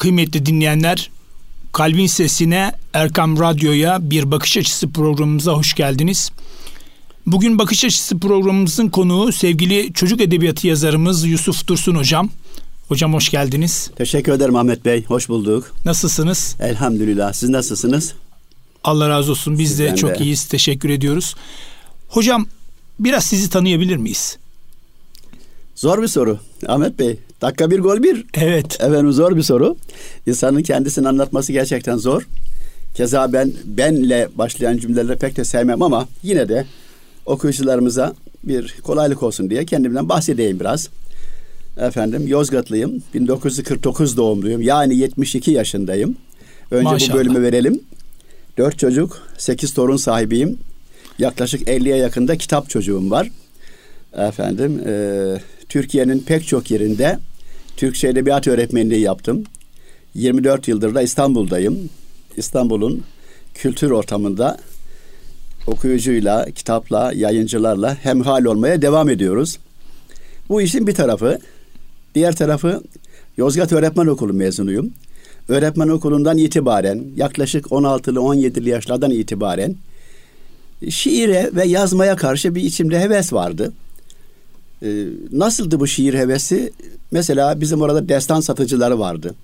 Kıymetli 0.00 0.46
dinleyenler, 0.46 1.10
Kalbin 1.72 2.06
Sesine 2.06 2.72
Erkam 2.92 3.38
Radyo'ya 3.40 4.10
bir 4.10 4.30
bakış 4.30 4.56
açısı 4.56 4.90
programımıza 4.90 5.52
hoş 5.52 5.74
geldiniz. 5.74 6.30
Bugün 7.26 7.58
bakış 7.58 7.84
açısı 7.84 8.18
programımızın 8.18 8.88
konuğu 8.88 9.32
sevgili 9.32 9.92
çocuk 9.92 10.20
edebiyatı 10.20 10.66
yazarımız 10.66 11.24
Yusuf 11.24 11.66
Dursun 11.66 11.94
Hocam. 11.94 12.30
Hocam 12.88 13.14
hoş 13.14 13.28
geldiniz. 13.28 13.90
Teşekkür 13.96 14.32
ederim 14.32 14.56
Ahmet 14.56 14.84
Bey. 14.84 15.04
Hoş 15.04 15.28
bulduk. 15.28 15.74
Nasılsınız? 15.84 16.56
Elhamdülillah. 16.60 17.32
Siz 17.32 17.48
nasılsınız? 17.48 18.14
Allah 18.84 19.08
razı 19.08 19.30
olsun. 19.30 19.58
Biz 19.58 19.68
Sizden 19.68 19.92
de 19.92 19.96
çok 19.96 20.18
de. 20.18 20.24
iyiyiz. 20.24 20.44
Teşekkür 20.44 20.90
ediyoruz. 20.90 21.34
Hocam 22.08 22.46
biraz 22.98 23.24
sizi 23.24 23.50
tanıyabilir 23.50 23.96
miyiz? 23.96 24.38
Zor 25.74 26.02
bir 26.02 26.08
soru 26.08 26.38
Ahmet 26.68 26.98
Bey. 26.98 27.18
Dakika 27.40 27.70
bir 27.70 27.78
gol 27.78 28.02
bir. 28.02 28.24
Evet. 28.34 28.74
Efendim 28.80 29.12
zor 29.12 29.36
bir 29.36 29.42
soru. 29.42 29.76
İnsanın 30.26 30.62
kendisini 30.62 31.08
anlatması 31.08 31.52
gerçekten 31.52 31.96
zor. 31.96 32.28
Keza 32.94 33.32
ben 33.32 33.52
benle 33.64 34.28
başlayan 34.34 34.76
cümleleri 34.76 35.18
pek 35.18 35.36
de 35.36 35.44
sevmem 35.44 35.82
ama 35.82 36.08
yine 36.22 36.48
de 36.48 36.66
okuyucularımıza 37.26 38.14
bir 38.44 38.76
kolaylık 38.82 39.22
olsun 39.22 39.50
diye 39.50 39.64
kendimden 39.64 40.08
bahsedeyim 40.08 40.60
biraz. 40.60 40.88
Efendim 41.76 42.26
Yozgatlıyım. 42.26 43.02
1949 43.14 44.16
doğumluyum. 44.16 44.62
Yani 44.62 44.96
72 44.96 45.50
yaşındayım. 45.50 46.16
Önce 46.70 46.84
Maşallah. 46.84 47.14
bu 47.14 47.18
bölümü 47.18 47.42
verelim. 47.42 47.80
Dört 48.58 48.78
çocuk, 48.78 49.22
sekiz 49.38 49.74
torun 49.74 49.96
sahibiyim. 49.96 50.58
Yaklaşık 51.18 51.68
50'ye 51.68 51.96
yakında 51.96 52.36
kitap 52.36 52.70
çocuğum 52.70 53.10
var. 53.10 53.30
Efendim, 54.16 54.82
e, 54.86 54.92
Türkiye'nin 55.68 56.18
pek 56.18 56.46
çok 56.46 56.70
yerinde 56.70 57.18
Türkçe 57.80 58.08
Edebiyat 58.08 58.48
öğretmenliği 58.48 59.00
yaptım. 59.00 59.44
24 60.14 60.68
yıldır 60.68 60.94
da 60.94 61.02
İstanbul'dayım. 61.02 61.90
İstanbul'un 62.36 63.04
kültür 63.54 63.90
ortamında 63.90 64.58
okuyucuyla, 65.66 66.50
kitapla, 66.50 67.12
yayıncılarla 67.14 67.94
hemhal 67.94 68.44
olmaya 68.44 68.82
devam 68.82 69.08
ediyoruz. 69.08 69.58
Bu 70.48 70.62
işin 70.62 70.86
bir 70.86 70.94
tarafı. 70.94 71.38
Diğer 72.14 72.36
tarafı 72.36 72.82
Yozgat 73.36 73.72
Öğretmen 73.72 74.06
Okulu 74.06 74.32
mezunuyum. 74.32 74.92
Öğretmen 75.48 75.88
okulundan 75.88 76.38
itibaren 76.38 77.04
yaklaşık 77.16 77.66
16'lı 77.66 78.18
17'li 78.18 78.68
yaşlardan 78.68 79.10
itibaren 79.10 79.76
şiire 80.90 81.50
ve 81.54 81.64
yazmaya 81.64 82.16
karşı 82.16 82.54
bir 82.54 82.62
içimde 82.62 83.00
heves 83.00 83.32
vardı. 83.32 83.72
Ee, 84.82 85.06
nasıldı 85.32 85.80
bu 85.80 85.86
şiir 85.86 86.14
hevesi? 86.14 86.72
Mesela 87.10 87.60
bizim 87.60 87.82
orada 87.82 88.08
destan 88.08 88.40
satıcıları 88.40 88.98
vardı. 88.98 89.34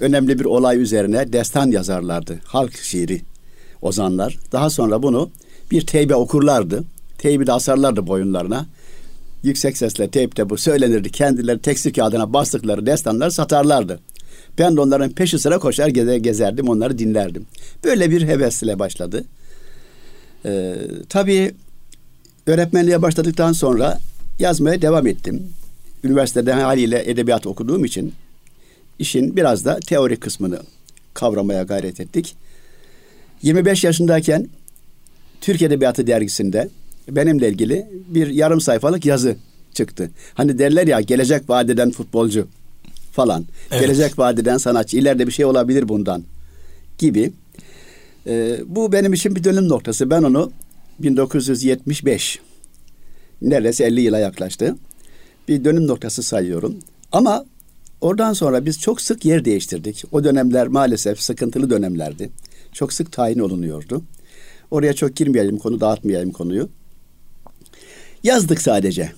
Önemli 0.00 0.38
bir 0.38 0.44
olay 0.44 0.82
üzerine 0.82 1.32
destan 1.32 1.70
yazarlardı. 1.70 2.40
Halk 2.44 2.76
şiiri 2.76 3.20
ozanlar. 3.82 4.38
Daha 4.52 4.70
sonra 4.70 5.02
bunu 5.02 5.30
bir 5.70 5.86
teybe 5.86 6.14
okurlardı. 6.14 6.84
Teybi 7.18 7.46
de 7.46 7.52
asarlardı 7.52 8.06
boyunlarına. 8.06 8.66
Yüksek 9.42 9.76
sesle 9.76 10.10
teypte 10.10 10.50
bu 10.50 10.58
söylenirdi. 10.58 11.10
Kendileri 11.10 11.58
tekstil 11.58 11.92
kağıdına 11.92 12.32
bastıkları 12.32 12.86
destanları 12.86 13.32
satarlardı. 13.32 14.00
Ben 14.58 14.76
de 14.76 14.80
onların 14.80 15.10
peşi 15.10 15.38
sıra 15.38 15.58
koşar 15.58 15.88
gezer, 15.88 16.16
gezerdim, 16.16 16.68
onları 16.68 16.98
dinlerdim. 16.98 17.46
Böyle 17.84 18.10
bir 18.10 18.22
hevesle 18.22 18.78
başladı. 18.78 19.24
Ee, 20.44 20.74
tabii 21.08 21.54
öğretmenliğe 22.46 23.02
başladıktan 23.02 23.52
sonra 23.52 23.98
yazmaya 24.40 24.82
devam 24.82 25.06
ettim. 25.06 25.52
Üniversitede 26.04 26.52
haliyle 26.52 27.10
edebiyat 27.10 27.46
okuduğum 27.46 27.84
için 27.84 28.12
işin 28.98 29.36
biraz 29.36 29.64
da 29.64 29.80
teori 29.80 30.16
kısmını 30.16 30.60
kavramaya 31.14 31.62
gayret 31.62 32.00
ettik. 32.00 32.34
25 33.42 33.84
yaşındayken 33.84 34.48
Türk 35.40 35.62
Edebiyatı 35.62 36.06
dergisinde 36.06 36.68
benimle 37.08 37.48
ilgili 37.48 37.86
bir 38.08 38.26
yarım 38.26 38.60
sayfalık 38.60 39.06
yazı 39.06 39.36
çıktı. 39.74 40.10
Hani 40.34 40.58
derler 40.58 40.86
ya 40.86 41.00
gelecek 41.00 41.50
vadeden 41.50 41.90
futbolcu 41.90 42.46
falan. 43.12 43.46
Evet. 43.70 43.82
Gelecek 43.82 44.18
vadeden 44.18 44.58
sanatçı. 44.58 44.96
ileride 44.96 45.26
bir 45.26 45.32
şey 45.32 45.44
olabilir 45.44 45.88
bundan 45.88 46.24
gibi. 46.98 47.32
Ee, 48.26 48.60
bu 48.66 48.92
benim 48.92 49.12
için 49.12 49.36
bir 49.36 49.44
dönüm 49.44 49.68
noktası. 49.68 50.10
Ben 50.10 50.22
onu 50.22 50.52
1975 50.98 52.40
neredeyse 53.42 53.84
50 53.84 54.00
yıla 54.00 54.18
yaklaştı. 54.18 54.76
Bir 55.48 55.64
dönüm 55.64 55.86
noktası 55.86 56.22
sayıyorum. 56.22 56.76
Ama 57.12 57.44
oradan 58.00 58.32
sonra 58.32 58.66
biz 58.66 58.80
çok 58.80 59.00
sık 59.00 59.24
yer 59.24 59.44
değiştirdik. 59.44 60.04
O 60.12 60.24
dönemler 60.24 60.68
maalesef 60.68 61.20
sıkıntılı 61.20 61.70
dönemlerdi. 61.70 62.30
Çok 62.72 62.92
sık 62.92 63.12
tayin 63.12 63.38
olunuyordu. 63.38 64.02
Oraya 64.70 64.92
çok 64.92 65.16
girmeyelim, 65.16 65.58
konu 65.58 65.80
dağıtmayalım 65.80 66.32
konuyu. 66.32 66.68
Yazdık 68.22 68.60
sadece. 68.60 69.12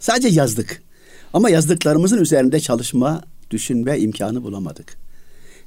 Sadece 0.00 0.28
yazdık. 0.28 0.82
Ama 1.32 1.50
yazdıklarımızın 1.50 2.18
üzerinde 2.18 2.60
çalışma, 2.60 3.22
düşünme 3.50 3.98
imkanı 3.98 4.42
bulamadık. 4.42 4.96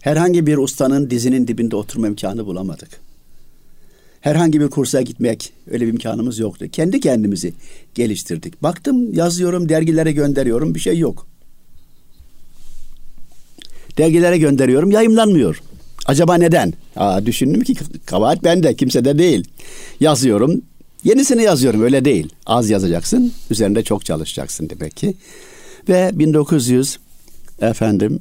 Herhangi 0.01 0.47
bir 0.47 0.57
ustanın 0.57 1.09
dizinin 1.09 1.47
dibinde 1.47 1.75
oturma 1.75 2.07
imkanı 2.07 2.45
bulamadık. 2.45 3.08
Herhangi 4.21 4.61
bir 4.61 4.67
kursa 4.67 5.01
gitmek 5.01 5.53
öyle 5.71 5.87
bir 5.87 5.91
imkanımız 5.91 6.39
yoktu. 6.39 6.65
Kendi 6.71 6.99
kendimizi 6.99 7.53
geliştirdik. 7.95 8.63
Baktım 8.63 9.13
yazıyorum, 9.13 9.69
dergilere 9.69 10.11
gönderiyorum, 10.11 10.75
bir 10.75 10.79
şey 10.79 10.97
yok. 10.97 11.27
Dergilere 13.97 14.37
gönderiyorum, 14.37 14.91
yayımlanmıyor. 14.91 15.61
Acaba 16.05 16.35
neden? 16.35 16.73
Aa, 16.95 17.25
düşündüm 17.25 17.61
ki 17.61 17.75
kabahat 18.05 18.43
bende, 18.43 18.75
kimse 18.75 19.05
de 19.05 19.17
değil. 19.17 19.47
Yazıyorum, 19.99 20.61
yenisini 21.03 21.43
yazıyorum, 21.43 21.81
öyle 21.81 22.05
değil. 22.05 22.29
Az 22.45 22.69
yazacaksın, 22.69 23.33
üzerinde 23.49 23.83
çok 23.83 24.05
çalışacaksın 24.05 24.69
demek 24.69 24.97
ki. 24.97 25.13
Ve 25.89 26.11
1900 26.13 26.97
efendim 27.61 28.19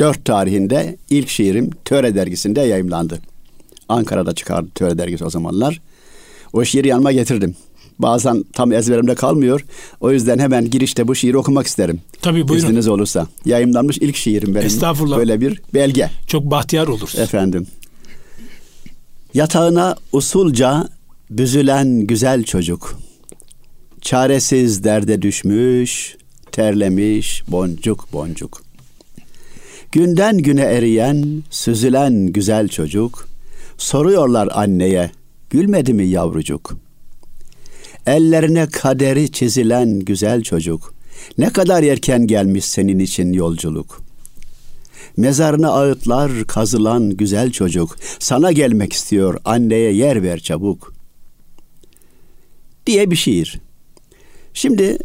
84 0.00 0.24
tarihinde 0.24 0.96
ilk 1.10 1.28
şiirim 1.28 1.70
Töre 1.84 2.14
dergisinde 2.14 2.60
yayımlandı. 2.60 3.18
Ankara'da 3.88 4.34
çıkardı 4.34 4.70
Töre 4.74 4.98
dergisi 4.98 5.24
o 5.24 5.30
zamanlar. 5.30 5.80
O 6.52 6.64
şiiri 6.64 6.88
yanıma 6.88 7.12
getirdim. 7.12 7.56
Bazen 7.98 8.44
tam 8.52 8.72
ezberimde 8.72 9.14
kalmıyor. 9.14 9.64
O 10.00 10.12
yüzden 10.12 10.38
hemen 10.38 10.70
girişte 10.70 11.08
bu 11.08 11.14
şiiri 11.14 11.36
okumak 11.36 11.66
isterim. 11.66 12.00
Tabii 12.22 12.48
buyurun. 12.48 12.66
İzniniz 12.66 12.88
olursa. 12.88 13.26
Yayımlanmış 13.44 13.98
ilk 13.98 14.16
şiirim 14.16 14.54
benim. 14.54 14.66
Estağfurullah. 14.66 15.18
Böyle 15.18 15.40
bir 15.40 15.62
belge. 15.74 16.10
Çok 16.26 16.44
bahtiyar 16.44 16.86
olur. 16.86 17.12
Efendim. 17.16 17.66
Yatağına 19.34 19.96
usulca 20.12 20.88
büzülen 21.30 22.00
güzel 22.00 22.44
çocuk. 22.44 22.98
Çaresiz 24.00 24.84
derde 24.84 25.22
düşmüş, 25.22 26.16
terlemiş 26.52 27.42
boncuk 27.48 28.12
boncuk. 28.12 28.69
Günden 29.92 30.38
güne 30.38 30.62
eriyen, 30.62 31.42
süzülen 31.50 32.26
güzel 32.26 32.68
çocuk, 32.68 33.28
soruyorlar 33.78 34.48
anneye, 34.52 35.10
gülmedi 35.50 35.94
mi 35.94 36.06
yavrucuk? 36.06 36.76
Ellerine 38.06 38.68
kaderi 38.68 39.32
çizilen 39.32 39.98
güzel 39.98 40.42
çocuk, 40.42 40.94
ne 41.38 41.52
kadar 41.52 41.82
erken 41.82 42.26
gelmiş 42.26 42.64
senin 42.64 42.98
için 42.98 43.32
yolculuk. 43.32 44.02
Mezarına 45.16 45.70
ağıtlar 45.70 46.44
kazılan 46.44 47.10
güzel 47.10 47.50
çocuk, 47.50 47.96
sana 48.18 48.52
gelmek 48.52 48.92
istiyor, 48.92 49.40
anneye 49.44 49.92
yer 49.92 50.22
ver 50.22 50.40
çabuk. 50.40 50.94
Diye 52.86 53.10
bir 53.10 53.16
şiir. 53.16 53.60
Şimdi 54.54 54.98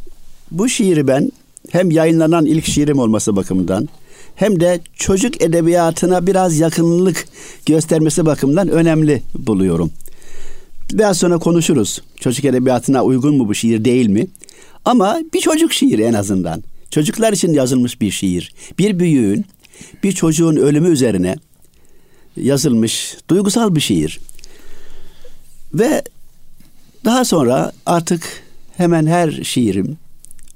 bu 0.51 0.69
şiiri 0.69 1.07
ben 1.07 1.31
hem 1.69 1.91
yayınlanan 1.91 2.45
ilk 2.45 2.65
şiirim 2.65 2.99
olması 2.99 3.35
bakımından 3.35 3.89
hem 4.35 4.59
de 4.59 4.81
çocuk 4.95 5.41
edebiyatına 5.41 6.27
biraz 6.27 6.59
yakınlık 6.59 7.25
göstermesi 7.65 8.25
bakımından 8.25 8.69
önemli 8.69 9.21
buluyorum. 9.35 9.91
Biraz 10.93 11.17
sonra 11.17 11.37
konuşuruz. 11.37 12.01
Çocuk 12.19 12.45
edebiyatına 12.45 13.03
uygun 13.03 13.37
mu 13.37 13.47
bu 13.47 13.55
şiir 13.55 13.85
değil 13.85 14.07
mi? 14.07 14.27
Ama 14.85 15.19
bir 15.33 15.39
çocuk 15.39 15.73
şiiri 15.73 16.03
en 16.03 16.13
azından. 16.13 16.63
Çocuklar 16.91 17.33
için 17.33 17.53
yazılmış 17.53 18.01
bir 18.01 18.11
şiir. 18.11 18.53
Bir 18.79 18.99
büyüğün, 18.99 19.45
bir 20.03 20.11
çocuğun 20.11 20.55
ölümü 20.55 20.89
üzerine 20.89 21.35
yazılmış 22.37 23.17
duygusal 23.29 23.75
bir 23.75 23.81
şiir. 23.81 24.19
Ve 25.73 26.03
daha 27.05 27.25
sonra 27.25 27.71
artık 27.85 28.43
hemen 28.77 29.07
her 29.07 29.31
şiirim 29.31 29.97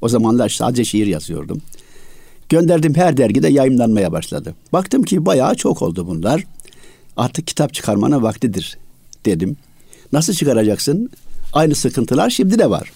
o 0.02 0.10
zamanlar 0.10 0.50
sadece 0.50 0.86
şiir 0.86 1.08
yazıyordum. 1.08 1.62
Gönderdim 2.50 2.96
her 2.96 3.18
dergide 3.18 3.48
yayınlanmaya 3.48 4.12
başladı. 4.12 4.56
Baktım 4.74 5.04
ki 5.04 5.26
bayağı 5.26 5.56
çok 5.56 5.82
oldu 5.82 6.08
bunlar. 6.08 6.44
Artık 7.18 7.48
kitap 7.48 7.74
çıkarmana 7.74 8.22
vaktidir 8.22 8.78
dedim. 9.26 9.58
Nasıl 10.14 10.34
çıkaracaksın? 10.34 11.10
Aynı 11.54 11.76
sıkıntılar 11.76 12.30
şimdi 12.30 12.60
de 12.60 12.70
var. 12.70 12.92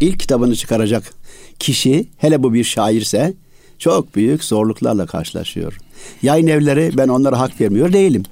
İlk 0.00 0.20
kitabını 0.20 0.56
çıkaracak 0.56 1.14
kişi 1.58 2.08
hele 2.16 2.42
bu 2.42 2.54
bir 2.54 2.64
şairse 2.64 3.34
çok 3.78 4.14
büyük 4.14 4.44
zorluklarla 4.44 5.06
karşılaşıyor. 5.06 5.78
Yayın 6.22 6.46
evleri 6.46 6.90
ben 6.96 7.08
onlara 7.08 7.38
hak 7.38 7.60
vermiyor 7.60 7.92
değilim. 7.92 8.22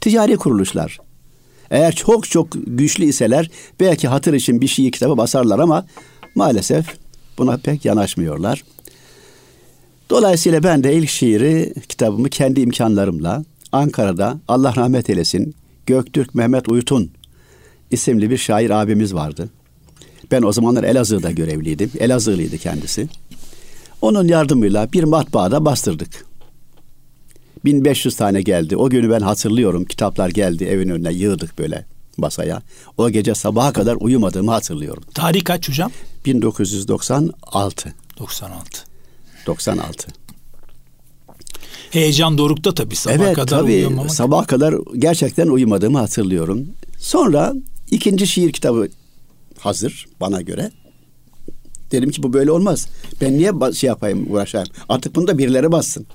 Ticari 0.00 0.36
kuruluşlar. 0.36 0.98
Eğer 1.70 1.94
çok 1.94 2.30
çok 2.30 2.48
güçlü 2.66 3.04
iseler 3.04 3.50
belki 3.80 4.08
hatır 4.08 4.34
için 4.34 4.60
bir 4.60 4.68
şiir 4.68 4.92
kitabı 4.92 5.16
basarlar 5.16 5.58
ama 5.58 5.86
maalesef 6.34 6.86
buna 7.38 7.56
pek 7.56 7.84
yanaşmıyorlar. 7.84 8.64
Dolayısıyla 10.12 10.62
ben 10.62 10.84
de 10.84 10.94
ilk 10.94 11.08
şiiri 11.08 11.74
kitabımı 11.88 12.28
kendi 12.28 12.60
imkanlarımla 12.60 13.44
Ankara'da 13.72 14.38
Allah 14.48 14.76
rahmet 14.76 15.10
eylesin 15.10 15.54
Göktürk 15.86 16.34
Mehmet 16.34 16.68
Uyutun 16.68 17.10
isimli 17.90 18.30
bir 18.30 18.38
şair 18.38 18.70
abimiz 18.70 19.14
vardı. 19.14 19.48
Ben 20.30 20.42
o 20.42 20.52
zamanlar 20.52 20.84
Elazığ'da 20.84 21.30
görevliydim. 21.30 21.90
Elazığlıydı 21.98 22.58
kendisi. 22.58 23.08
Onun 24.02 24.28
yardımıyla 24.28 24.92
bir 24.92 25.04
matbaada 25.04 25.64
bastırdık. 25.64 26.26
1500 27.64 28.16
tane 28.16 28.42
geldi. 28.42 28.76
O 28.76 28.90
günü 28.90 29.10
ben 29.10 29.20
hatırlıyorum. 29.20 29.84
Kitaplar 29.84 30.28
geldi 30.28 30.64
evin 30.64 30.88
önüne 30.88 31.12
yığdık 31.12 31.58
böyle 31.58 31.86
masaya. 32.16 32.62
O 32.98 33.10
gece 33.10 33.34
sabaha 33.34 33.72
kadar 33.72 33.96
uyumadığımı 34.00 34.50
hatırlıyorum. 34.50 35.02
Tarih 35.14 35.44
kaç 35.44 35.68
hocam? 35.68 35.90
1996. 36.26 37.94
96. 38.18 38.91
96. 39.46 40.08
Heyecan 41.90 42.38
dorukta 42.38 42.74
tabii 42.74 42.96
sabah 42.96 43.14
evet, 43.14 43.34
kadar 43.34 43.58
tabii, 43.58 43.72
uyuyamamak. 43.72 44.10
Sabah 44.10 44.46
kadar 44.46 44.74
gerçekten 44.98 45.48
uyumadığımı 45.48 45.98
hatırlıyorum. 45.98 46.66
Sonra 46.98 47.54
ikinci 47.90 48.26
şiir 48.26 48.52
kitabı 48.52 48.88
hazır 49.58 50.06
bana 50.20 50.42
göre. 50.42 50.70
Dedim 51.92 52.10
ki 52.10 52.22
bu 52.22 52.32
böyle 52.32 52.50
olmaz. 52.50 52.88
Ben 53.20 53.38
niye 53.38 53.52
şey 53.74 53.88
yapayım 53.88 54.26
uğraşayım. 54.30 54.68
Artık 54.88 55.14
bunu 55.14 55.26
da 55.26 55.38
birileri 55.38 55.72
bassın. 55.72 56.06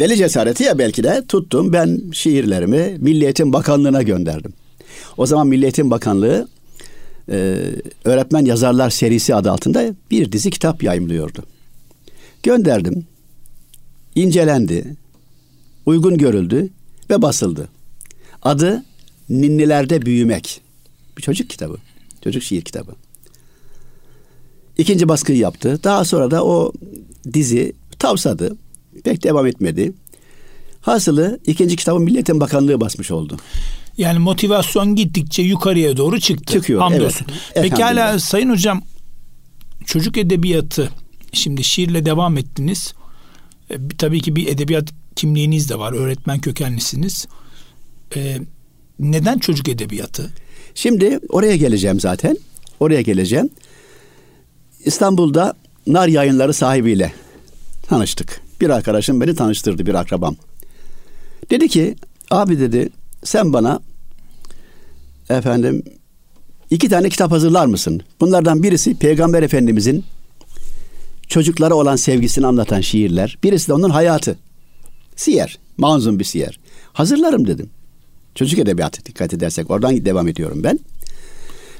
Deli 0.00 0.16
cesareti 0.16 0.64
ya 0.64 0.78
belki 0.78 1.04
de 1.04 1.24
tuttum. 1.28 1.72
Ben 1.72 2.00
şiirlerimi 2.12 2.96
Milli 2.98 3.24
Eğitim 3.24 3.52
Bakanlığı'na 3.52 4.02
gönderdim. 4.02 4.52
O 5.16 5.26
zaman 5.26 5.46
Milli 5.46 5.64
Eğitim 5.64 5.90
Bakanlığı 5.90 6.48
e, 7.30 7.56
Öğretmen 8.04 8.44
Yazarlar 8.44 8.90
serisi 8.90 9.34
adı 9.34 9.50
altında 9.50 9.94
bir 10.10 10.32
dizi 10.32 10.50
kitap 10.50 10.82
yayımlıyordu. 10.82 11.42
Gönderdim. 12.46 13.06
İncelendi. 14.14 14.96
Uygun 15.86 16.18
görüldü 16.18 16.68
ve 17.10 17.22
basıldı. 17.22 17.68
Adı 18.42 18.84
Ninnilerde 19.28 20.02
Büyümek. 20.02 20.60
Bir 21.16 21.22
çocuk 21.22 21.50
kitabı. 21.50 21.76
Çocuk 22.24 22.42
şiir 22.42 22.62
kitabı. 22.62 22.92
İkinci 24.78 25.08
baskıyı 25.08 25.38
yaptı. 25.38 25.80
Daha 25.84 26.04
sonra 26.04 26.30
da 26.30 26.44
o 26.44 26.72
dizi 27.32 27.72
tavsadı. 27.98 28.56
Pek 29.04 29.22
devam 29.22 29.46
etmedi. 29.46 29.92
Hasılı 30.80 31.40
ikinci 31.46 31.76
kitabı 31.76 32.00
Milletin 32.00 32.40
Bakanlığı 32.40 32.80
basmış 32.80 33.10
oldu. 33.10 33.36
Yani 33.98 34.18
motivasyon 34.18 34.94
gittikçe 34.96 35.42
yukarıya 35.42 35.96
doğru 35.96 36.20
çıktı. 36.20 36.52
Çıkıyor. 36.52 36.80
Hamdolsun. 36.80 37.26
Evet. 37.54 37.70
Pekala 37.70 38.18
Sayın 38.18 38.50
Hocam 38.50 38.82
çocuk 39.86 40.16
edebiyatı 40.16 40.90
şimdi 41.36 41.64
şiirle 41.64 42.04
devam 42.04 42.38
ettiniz. 42.38 42.94
E, 43.70 43.74
tabii 43.98 44.20
ki 44.20 44.36
bir 44.36 44.46
edebiyat 44.46 44.88
kimliğiniz 45.16 45.70
de 45.70 45.78
var. 45.78 45.92
Öğretmen 45.92 46.40
kökenlisiniz. 46.40 47.26
E, 48.16 48.38
neden 49.00 49.38
çocuk 49.38 49.68
edebiyatı? 49.68 50.32
Şimdi 50.74 51.20
oraya 51.28 51.56
geleceğim 51.56 52.00
zaten. 52.00 52.36
Oraya 52.80 53.02
geleceğim. 53.02 53.50
İstanbul'da 54.84 55.54
Nar 55.86 56.08
Yayınları 56.08 56.54
sahibiyle 56.54 57.12
tanıştık. 57.88 58.40
Bir 58.60 58.70
arkadaşım 58.70 59.20
beni 59.20 59.34
tanıştırdı 59.34 59.86
bir 59.86 59.94
akrabam. 59.94 60.36
Dedi 61.50 61.68
ki 61.68 61.96
abi 62.30 62.58
dedi 62.58 62.88
sen 63.24 63.52
bana 63.52 63.80
efendim 65.30 65.82
iki 66.70 66.88
tane 66.88 67.08
kitap 67.08 67.30
hazırlar 67.30 67.66
mısın? 67.66 68.02
Bunlardan 68.20 68.62
birisi 68.62 68.94
Peygamber 68.94 69.42
Efendimizin 69.42 70.04
çocuklara 71.28 71.74
olan 71.74 71.96
sevgisini 71.96 72.46
anlatan 72.46 72.80
şiirler. 72.80 73.38
Birisi 73.42 73.68
de 73.68 73.72
onun 73.72 73.90
hayatı. 73.90 74.38
Siyer. 75.16 75.58
Manzum 75.76 76.18
bir 76.18 76.24
siyer. 76.24 76.58
Hazırlarım 76.92 77.46
dedim. 77.46 77.70
Çocuk 78.34 78.58
edebiyatı 78.58 79.04
dikkat 79.04 79.34
edersek 79.34 79.70
oradan 79.70 80.04
devam 80.04 80.28
ediyorum 80.28 80.64
ben. 80.64 80.78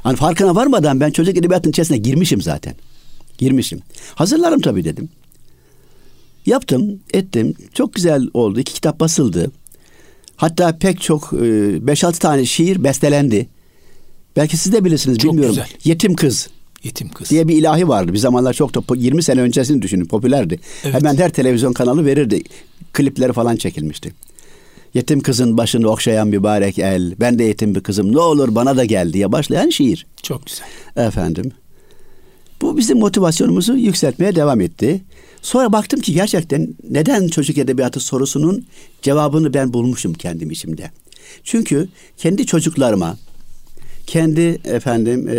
Hani 0.03 0.17
farkına 0.17 0.55
varmadan 0.55 1.01
ben 1.01 1.11
çocuk 1.11 1.37
edebiyatının 1.37 1.71
içerisine 1.71 1.99
girmişim 1.99 2.43
zaten. 2.43 2.75
Girmişim. 3.39 3.81
Hazırlarım 4.15 4.61
tabii 4.61 4.85
dedim. 4.85 5.09
Yaptım, 6.47 7.01
ettim. 7.15 7.55
Çok 7.75 7.95
güzel 7.95 8.29
oldu. 8.35 8.61
İki 8.61 8.73
kitap 8.73 9.01
basıldı. 9.01 9.51
Hatta 10.37 10.79
pek 10.79 11.01
çok 11.01 11.23
5-6 11.23 12.19
tane 12.19 12.45
şiir 12.45 12.85
bestelendi. 12.85 13.49
Belki 14.37 14.57
siz 14.57 14.73
de 14.73 14.85
bilirsiniz 14.85 15.19
çok 15.19 15.33
bilmiyorum. 15.33 15.55
Güzel. 15.55 15.69
Yetim 15.85 16.15
Kız. 16.15 16.49
Yetim 16.87 17.09
Kız. 17.09 17.31
Diye 17.31 17.49
bir 17.49 17.57
ilahi 17.57 17.89
vardı. 17.89 18.13
Bir 18.13 18.19
zamanlar 18.19 18.53
çok 18.53 18.75
da 18.75 18.97
20 18.97 19.23
sene 19.23 19.41
öncesini 19.41 19.83
düşünün 19.83 20.05
popülerdi. 20.05 20.61
Evet. 20.85 20.95
Hemen 20.95 21.17
her 21.17 21.31
televizyon 21.31 21.73
kanalı 21.73 22.07
verirdi. 22.07 22.43
Klipleri 22.93 23.33
falan 23.33 23.57
çekilmişti. 23.57 24.15
Yetim 24.95 25.21
kızın 25.21 25.57
başını 25.57 25.89
okşayan 25.89 26.29
mübarek 26.29 26.79
el. 26.79 27.15
Ben 27.21 27.39
de 27.39 27.45
yetim 27.45 27.75
bir 27.75 27.81
kızım. 27.81 28.13
Ne 28.13 28.19
olur 28.19 28.55
bana 28.55 28.77
da 28.77 28.85
gel 28.85 29.13
diye 29.13 29.33
başlayan 29.33 29.71
şiir. 29.71 30.07
Çok 30.23 30.47
güzel. 30.47 30.67
Efendim. 31.07 31.53
Bu 32.63 32.77
bizim 32.77 32.99
motivasyonumuzu 32.99 33.77
yükseltmeye 33.77 34.35
devam 34.35 34.61
etti. 34.61 35.03
Sonra 35.43 35.73
baktım 35.73 36.01
ki 36.01 36.15
gerçekten 36.15 36.69
neden 36.91 37.29
çocuk 37.29 37.59
edebiyatı 37.59 38.01
sorusunun 38.01 38.67
cevabını 39.03 39.55
ben 39.55 39.73
bulmuşum 39.73 40.15
kendim 40.15 40.51
içimde. 40.51 40.91
Çünkü 41.45 41.89
kendi 42.17 42.47
çocuklarıma, 42.47 43.17
kendi 44.07 44.61
efendim 44.65 45.29
e, 45.29 45.33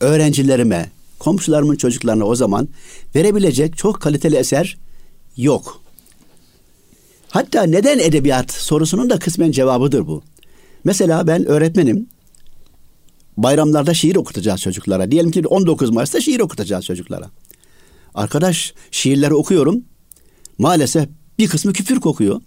öğrencilerime, 0.00 0.90
komşularımın 1.18 1.76
çocuklarına 1.76 2.24
o 2.24 2.34
zaman 2.34 2.68
verebilecek 3.14 3.76
çok 3.76 4.00
kaliteli 4.00 4.36
eser 4.36 4.76
yok. 5.36 5.80
Hatta 7.28 7.62
neden 7.62 7.98
edebiyat 7.98 8.52
sorusunun 8.52 9.10
da 9.10 9.18
kısmen 9.18 9.50
cevabıdır 9.50 10.06
bu. 10.06 10.22
Mesela 10.84 11.26
ben 11.26 11.46
öğretmenim. 11.46 12.06
Bayramlarda 13.36 13.94
şiir 13.94 14.16
okutacağız 14.16 14.60
çocuklara. 14.60 15.10
Diyelim 15.10 15.30
ki 15.30 15.46
19 15.46 15.90
Mayıs'ta 15.90 16.20
şiir 16.20 16.40
okutacağız 16.40 16.84
çocuklara. 16.84 17.30
Arkadaş 18.14 18.74
şiirleri 18.90 19.34
okuyorum. 19.34 19.84
Maalesef 20.58 21.08
bir 21.38 21.48
kısmı 21.48 21.72
küfür 21.72 22.00
kokuyor. 22.00 22.40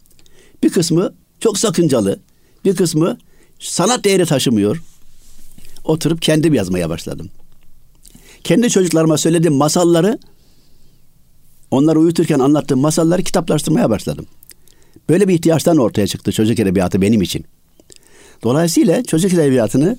Bir 0.63 0.69
kısmı 0.69 1.13
çok 1.39 1.57
sakıncalı. 1.57 2.19
Bir 2.65 2.75
kısmı 2.75 3.17
sanat 3.59 4.03
değeri 4.05 4.25
taşımıyor. 4.25 4.83
Oturup 5.83 6.21
kendim 6.21 6.53
yazmaya 6.53 6.89
başladım. 6.89 7.29
Kendi 8.43 8.69
çocuklarıma 8.69 9.17
söylediğim 9.17 9.55
masalları 9.55 10.19
onları 11.71 11.99
uyuturken 11.99 12.39
anlattığım 12.39 12.79
masalları 12.79 13.23
kitaplaştırmaya 13.23 13.89
başladım. 13.89 14.25
Böyle 15.09 15.27
bir 15.27 15.33
ihtiyaçtan 15.33 15.77
ortaya 15.77 16.07
çıktı 16.07 16.31
çocuk 16.31 16.59
edebiyatı 16.59 17.01
benim 17.01 17.21
için. 17.21 17.45
Dolayısıyla 18.43 19.03
çocuk 19.03 19.33
edebiyatını 19.33 19.97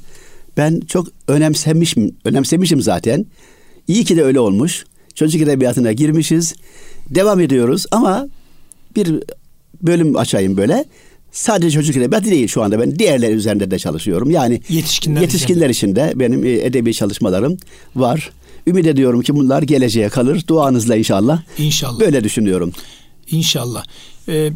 ben 0.57 0.81
çok 0.81 1.09
önemsemişim, 1.29 2.17
önemsemişim 2.25 2.81
zaten. 2.81 3.27
İyi 3.89 4.05
ki 4.05 4.17
de 4.17 4.25
öyle 4.25 4.41
olmuş. 4.41 4.85
Çocuk 5.15 5.43
edebiyatına 5.43 5.93
girmişiz. 5.93 6.55
Devam 7.11 7.41
ediyoruz 7.41 7.87
ama 7.91 8.29
bir 8.97 9.23
bölüm 9.83 10.17
açayım 10.17 10.57
böyle. 10.57 10.85
Sadece 11.35 11.71
çocuk 11.71 11.97
edebiyatı 11.97 12.31
değil 12.31 12.49
şu 12.49 12.63
anda 12.63 12.81
ben 12.81 12.99
diğerler 12.99 13.33
üzerinde 13.33 13.71
de 13.71 13.79
çalışıyorum. 13.79 14.31
Yani 14.31 14.61
yetişkinler, 14.69 15.21
yetişkinler 15.21 15.71
için 15.71 15.97
de 15.97 16.13
benim 16.17 16.45
edebi 16.45 16.95
çalışmalarım 16.95 17.57
var. 17.97 18.31
Ümit 18.67 18.87
ediyorum 18.87 19.23
ki 19.23 19.35
bunlar 19.37 19.63
geleceğe 19.63 20.09
kalır. 20.09 20.45
Duanızla 20.49 20.97
inşallah. 20.97 21.43
İnşallah. 21.59 22.01
Böyle 22.01 22.25
düşünüyorum. 22.25 22.73
İnşallah. 23.31 23.85
Ee, 24.29 24.51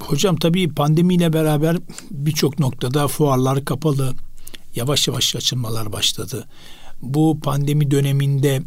hocam 0.00 0.36
tabii 0.36 0.68
pandemiyle 0.74 1.32
beraber 1.32 1.76
birçok 2.10 2.58
noktada 2.58 3.08
fuarlar 3.08 3.64
kapalı. 3.64 4.14
Yavaş 4.76 5.08
yavaş 5.08 5.36
açılmalar 5.36 5.92
başladı. 5.92 6.46
Bu 7.02 7.40
pandemi 7.40 7.90
döneminde 7.90 8.62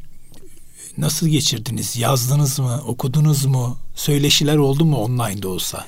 nasıl 0.98 1.28
geçirdiniz? 1.28 1.98
Yazdınız 1.98 2.60
mı? 2.60 2.82
Okudunuz 2.88 3.46
mu? 3.46 3.78
Söyleşiler 3.96 4.58
oldu 4.58 4.86
mu 4.86 4.98
online'da 4.98 5.48
olsa? 5.48 5.86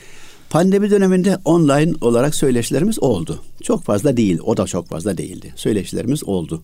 Pandemi 0.50 0.92
döneminde 0.92 1.38
online 1.46 1.94
olarak 2.02 2.36
söyleşilerimiz 2.36 3.00
oldu. 3.00 3.44
Çok 3.64 3.84
fazla 3.84 4.18
değil, 4.18 4.40
o 4.44 4.58
da 4.58 4.66
çok 4.66 4.88
fazla 4.88 5.18
değildi. 5.18 5.54
Söyleşilerimiz 5.56 6.24
oldu. 6.24 6.64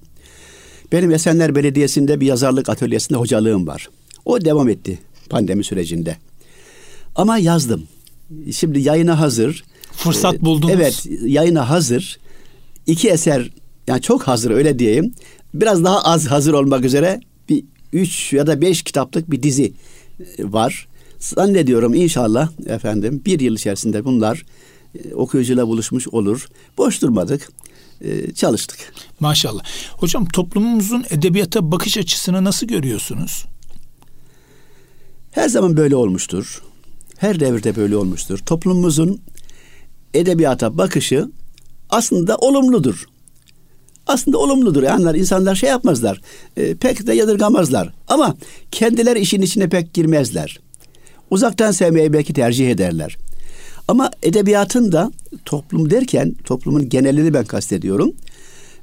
Benim 0.92 1.12
Esenler 1.12 1.56
Belediyesi'nde 1.56 2.20
bir 2.20 2.26
yazarlık 2.26 2.70
atölyesinde 2.70 3.18
hocalığım 3.18 3.68
var. 3.68 3.90
O 4.26 4.42
devam 4.42 4.70
etti 4.70 5.00
pandemi 5.30 5.64
sürecinde. 5.64 6.18
Ama 7.16 7.38
yazdım. 7.38 7.84
Şimdi 8.52 8.80
yayına 8.80 9.20
hazır. 9.20 9.64
Fırsat 9.92 10.42
buldunuz. 10.42 10.74
Evet, 10.74 11.08
yayına 11.26 11.70
hazır. 11.70 12.20
İki 12.88 13.10
eser, 13.10 13.50
yani 13.88 14.02
çok 14.02 14.24
hazır 14.24 14.52
öyle 14.52 14.80
diyeyim. 14.80 15.14
Biraz 15.54 15.84
daha 15.84 16.04
az 16.04 16.28
hazır 16.28 16.54
olmak 16.54 16.86
üzere 16.86 17.20
bir 17.50 17.64
üç 17.94 18.34
ya 18.34 18.48
da 18.48 18.62
beş 18.62 18.84
kitaplık 18.84 19.32
bir 19.32 19.44
dizi 19.44 19.74
e, 20.38 20.52
var. 20.52 20.88
Zannediyorum 21.24 21.94
inşallah 21.94 22.50
efendim 22.66 23.22
bir 23.26 23.40
yıl 23.40 23.56
içerisinde 23.56 24.06
bunlar 24.06 24.46
e, 24.96 25.14
okuyucuyla 25.14 25.68
buluşmuş 25.68 26.08
olur. 26.08 26.48
Boş 26.78 27.02
durmadık. 27.02 27.50
E, 28.02 28.34
çalıştık. 28.34 28.80
Maşallah. 29.20 29.64
Hocam 29.92 30.26
toplumumuzun 30.26 31.06
edebiyata 31.10 31.72
bakış 31.72 31.98
açısını 31.98 32.44
nasıl 32.44 32.68
görüyorsunuz? 32.68 33.46
Her 35.32 35.50
zaman 35.50 35.78
böyle 35.78 35.96
olmuştur. 35.96 36.62
Her 37.18 37.40
devirde 37.40 37.76
böyle 37.76 37.98
olmuştur. 37.98 38.38
Toplumumuzun 38.38 39.22
edebiyata 40.14 40.78
bakışı 40.78 41.32
aslında 41.90 42.36
olumludur. 42.36 43.06
Aslında 44.08 44.38
olumludur. 44.38 44.84
Yani 44.84 45.18
insanlar 45.18 45.56
şey 45.56 45.70
yapmazlar. 45.70 46.22
E, 46.58 46.76
pek 46.76 47.08
de 47.08 47.14
yadırgamazlar. 47.14 47.94
Ama 48.08 48.36
kendileri 48.72 49.20
işin 49.20 49.42
içine 49.42 49.70
pek 49.70 49.94
girmezler. 49.94 50.63
Uzaktan 51.34 51.72
sevmeyi 51.72 52.14
belki 52.14 52.34
tercih 52.34 52.72
ederler. 52.72 53.18
Ama 53.88 54.12
edebiyatın 54.24 54.92
da 54.92 55.12
toplum 55.46 55.90
derken 55.90 56.36
toplumun 56.44 56.90
genelini 56.90 57.34
ben 57.34 57.46
kastediyorum. 57.46 58.14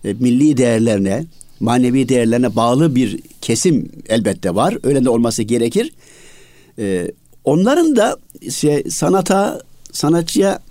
E, 0.05 0.13
milli 0.13 0.57
değerlerine, 0.57 1.25
manevi 1.61 2.09
değerlerine 2.09 2.57
bağlı 2.57 2.95
bir 2.95 3.21
kesim 3.41 3.89
elbette 4.09 4.55
var. 4.55 4.79
Öyle 4.83 5.05
de 5.05 5.11
olması 5.11 5.43
gerekir. 5.43 5.93
E, 6.79 7.11
onların 7.45 7.97
da 7.97 8.19
şey, 8.51 8.85
sanata, 8.91 9.61
sanatçıya 9.93 10.63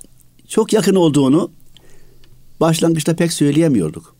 çok 0.47 0.73
yakın 0.73 0.95
olduğunu 0.95 1.51
başlangıçta 2.59 3.15
pek 3.15 3.33
söyleyemiyorduk. 3.33 4.15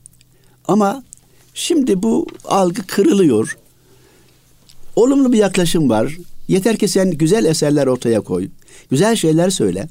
Ama 0.68 1.04
şimdi 1.54 2.04
bu 2.04 2.28
algı 2.46 2.88
kırılıyor. 2.88 3.58
Olumlu 4.96 5.34
bir 5.34 5.38
yaklaşım 5.38 5.90
var. 5.90 6.18
Yeter 6.50 6.78
ki 6.78 6.88
sen 6.88 7.12
güzel 7.12 7.46
eserler 7.46 7.88
ortaya 7.88 8.22
koy. 8.22 8.50
Güzel 8.90 9.16
şeyler 9.16 9.50
söyle. 9.50 9.88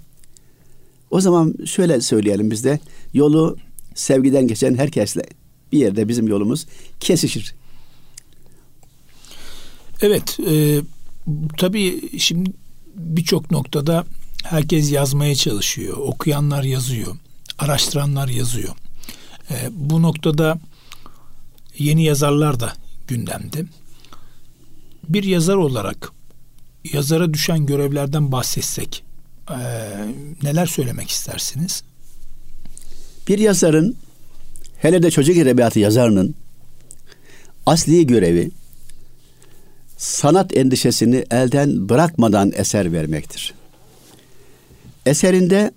O 1.10 1.20
zaman 1.20 1.54
şöyle 1.66 2.00
söyleyelim 2.00 2.50
biz 2.50 2.64
de 2.64 2.80
yolu 3.14 3.56
sevgiden 3.94 4.48
geçen 4.48 4.74
herkesle 4.74 5.22
bir 5.72 5.78
yerde 5.78 6.08
bizim 6.08 6.28
yolumuz 6.28 6.66
kesişir. 7.00 7.54
Evet, 10.00 10.38
e, 10.50 10.80
tabii 11.56 12.18
şimdi 12.18 12.50
birçok 12.94 13.50
noktada 13.50 14.04
herkes 14.44 14.92
yazmaya 14.92 15.34
çalışıyor. 15.34 15.96
Okuyanlar 15.96 16.62
yazıyor, 16.64 17.16
araştıranlar 17.58 18.28
yazıyor. 18.28 18.74
E, 19.50 19.54
bu 19.70 20.02
noktada 20.02 20.58
yeni 21.78 22.04
yazarlar 22.04 22.60
da 22.60 22.72
gündemde. 23.08 23.64
Bir 25.08 25.24
yazar 25.24 25.56
olarak 25.56 26.17
yazara 26.92 27.34
düşen 27.34 27.66
görevlerden 27.66 28.32
bahsetsek 28.32 29.04
e, 29.50 29.58
neler 30.42 30.66
söylemek 30.66 31.10
istersiniz? 31.10 31.82
Bir 33.28 33.38
yazarın 33.38 33.96
hele 34.78 35.02
de 35.02 35.10
çocuk 35.10 35.36
edebiyatı 35.36 35.78
yazarının 35.78 36.34
asli 37.66 38.06
görevi 38.06 38.50
sanat 39.96 40.56
endişesini 40.56 41.24
elden 41.30 41.88
bırakmadan 41.88 42.52
eser 42.54 42.92
vermektir. 42.92 43.54
Eserinde 45.06 45.72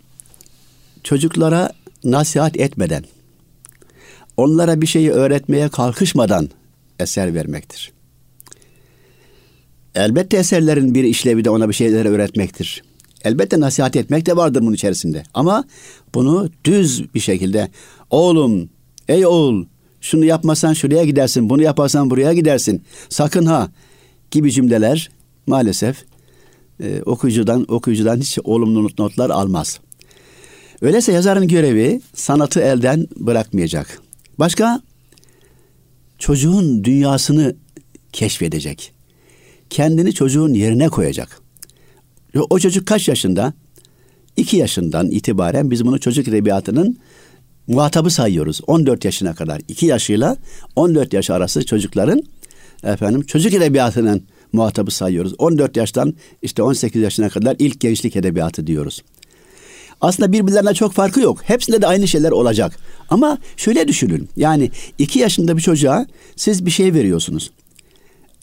çocuklara 1.03 1.72
nasihat 2.03 2.58
etmeden, 2.58 3.03
onlara 4.38 4.82
bir 4.82 4.88
şeyi 4.88 5.12
öğretmeye 5.12 5.70
kalkışmadan 5.70 6.50
eser 7.00 7.34
vermektir. 7.34 7.91
Elbette 9.96 10.38
eserlerin 10.38 10.96
bir 10.96 11.04
işlevi 11.04 11.46
de 11.46 11.50
ona 11.50 11.70
bir 11.70 11.74
şeyler 11.74 12.06
öğretmektir. 12.06 12.84
Elbette 13.24 13.60
nasihat 13.60 13.96
etmek 13.96 14.26
de 14.26 14.38
vardır 14.38 14.62
bunun 14.62 14.74
içerisinde. 14.74 15.24
Ama 15.34 15.64
bunu 16.16 16.50
düz 16.66 17.14
bir 17.14 17.20
şekilde 17.20 17.72
oğlum, 18.10 18.70
ey 19.08 19.26
oğul 19.26 19.66
şunu 20.02 20.26
yapmasan 20.26 20.74
şuraya 20.74 21.04
gidersin, 21.04 21.50
bunu 21.50 21.62
yaparsan 21.62 22.10
buraya 22.10 22.34
gidersin. 22.34 22.84
Sakın 23.10 23.46
ha 23.46 23.72
gibi 24.32 24.52
cümleler 24.52 25.10
maalesef 25.48 26.04
e, 26.80 27.02
okuyucudan 27.02 27.66
okuyucudan 27.72 28.18
hiç 28.18 28.40
olumlu 28.44 28.90
notlar 29.00 29.30
almaz. 29.30 29.80
Öyleyse 30.82 31.12
yazarın 31.12 31.48
görevi 31.48 32.02
sanatı 32.14 32.60
elden 32.60 33.08
bırakmayacak. 33.16 34.02
Başka 34.40 34.82
çocuğun 36.20 36.84
dünyasını 36.84 37.56
keşfedecek. 38.14 38.94
Kendini 39.72 40.13
çocuğun 40.13 40.54
yerine 40.54 40.90
koyacak. 40.90 41.42
O 42.50 42.60
çocuk 42.60 42.88
kaç 42.88 43.08
yaşında? 43.08 43.54
İki 44.38 44.58
yaşından 44.58 45.12
itibaren 45.12 45.72
biz 45.72 45.86
bunu 45.86 46.00
çocuk 46.00 46.28
edebiyatının 46.28 46.98
muhatabı 47.68 48.10
sayıyoruz. 48.10 48.62
14 48.68 49.06
yaşına 49.06 49.34
kadar. 49.34 49.62
iki 49.68 49.86
yaşıyla 49.86 50.38
14 50.75 51.13
yaş 51.13 51.30
arası 51.30 51.66
çocukların 51.66 52.24
efendim 52.84 53.22
çocuk 53.22 53.54
edebiyatının 53.54 54.24
muhatabı 54.54 54.92
sayıyoruz. 54.92 55.34
14 55.38 55.78
yaştan 55.78 56.13
işte 56.42 56.63
18 56.63 57.01
yaşına 57.01 57.30
kadar 57.30 57.56
ilk 57.60 57.80
gençlik 57.80 58.16
edebiyatı 58.16 58.68
diyoruz. 58.68 59.04
Aslında 60.01 60.32
birbirlerine 60.32 60.74
çok 60.74 60.94
farkı 60.94 61.20
yok. 61.20 61.40
Hepsinde 61.44 61.82
de 61.82 61.88
aynı 61.88 62.08
şeyler 62.08 62.32
olacak. 62.32 62.78
Ama 63.10 63.38
şöyle 63.58 63.88
düşünün. 63.88 64.30
Yani 64.36 64.72
iki 64.98 65.20
yaşında 65.20 65.58
bir 65.58 65.62
çocuğa 65.62 66.08
siz 66.36 66.66
bir 66.66 66.72
şey 66.72 66.94
veriyorsunuz. 66.94 67.51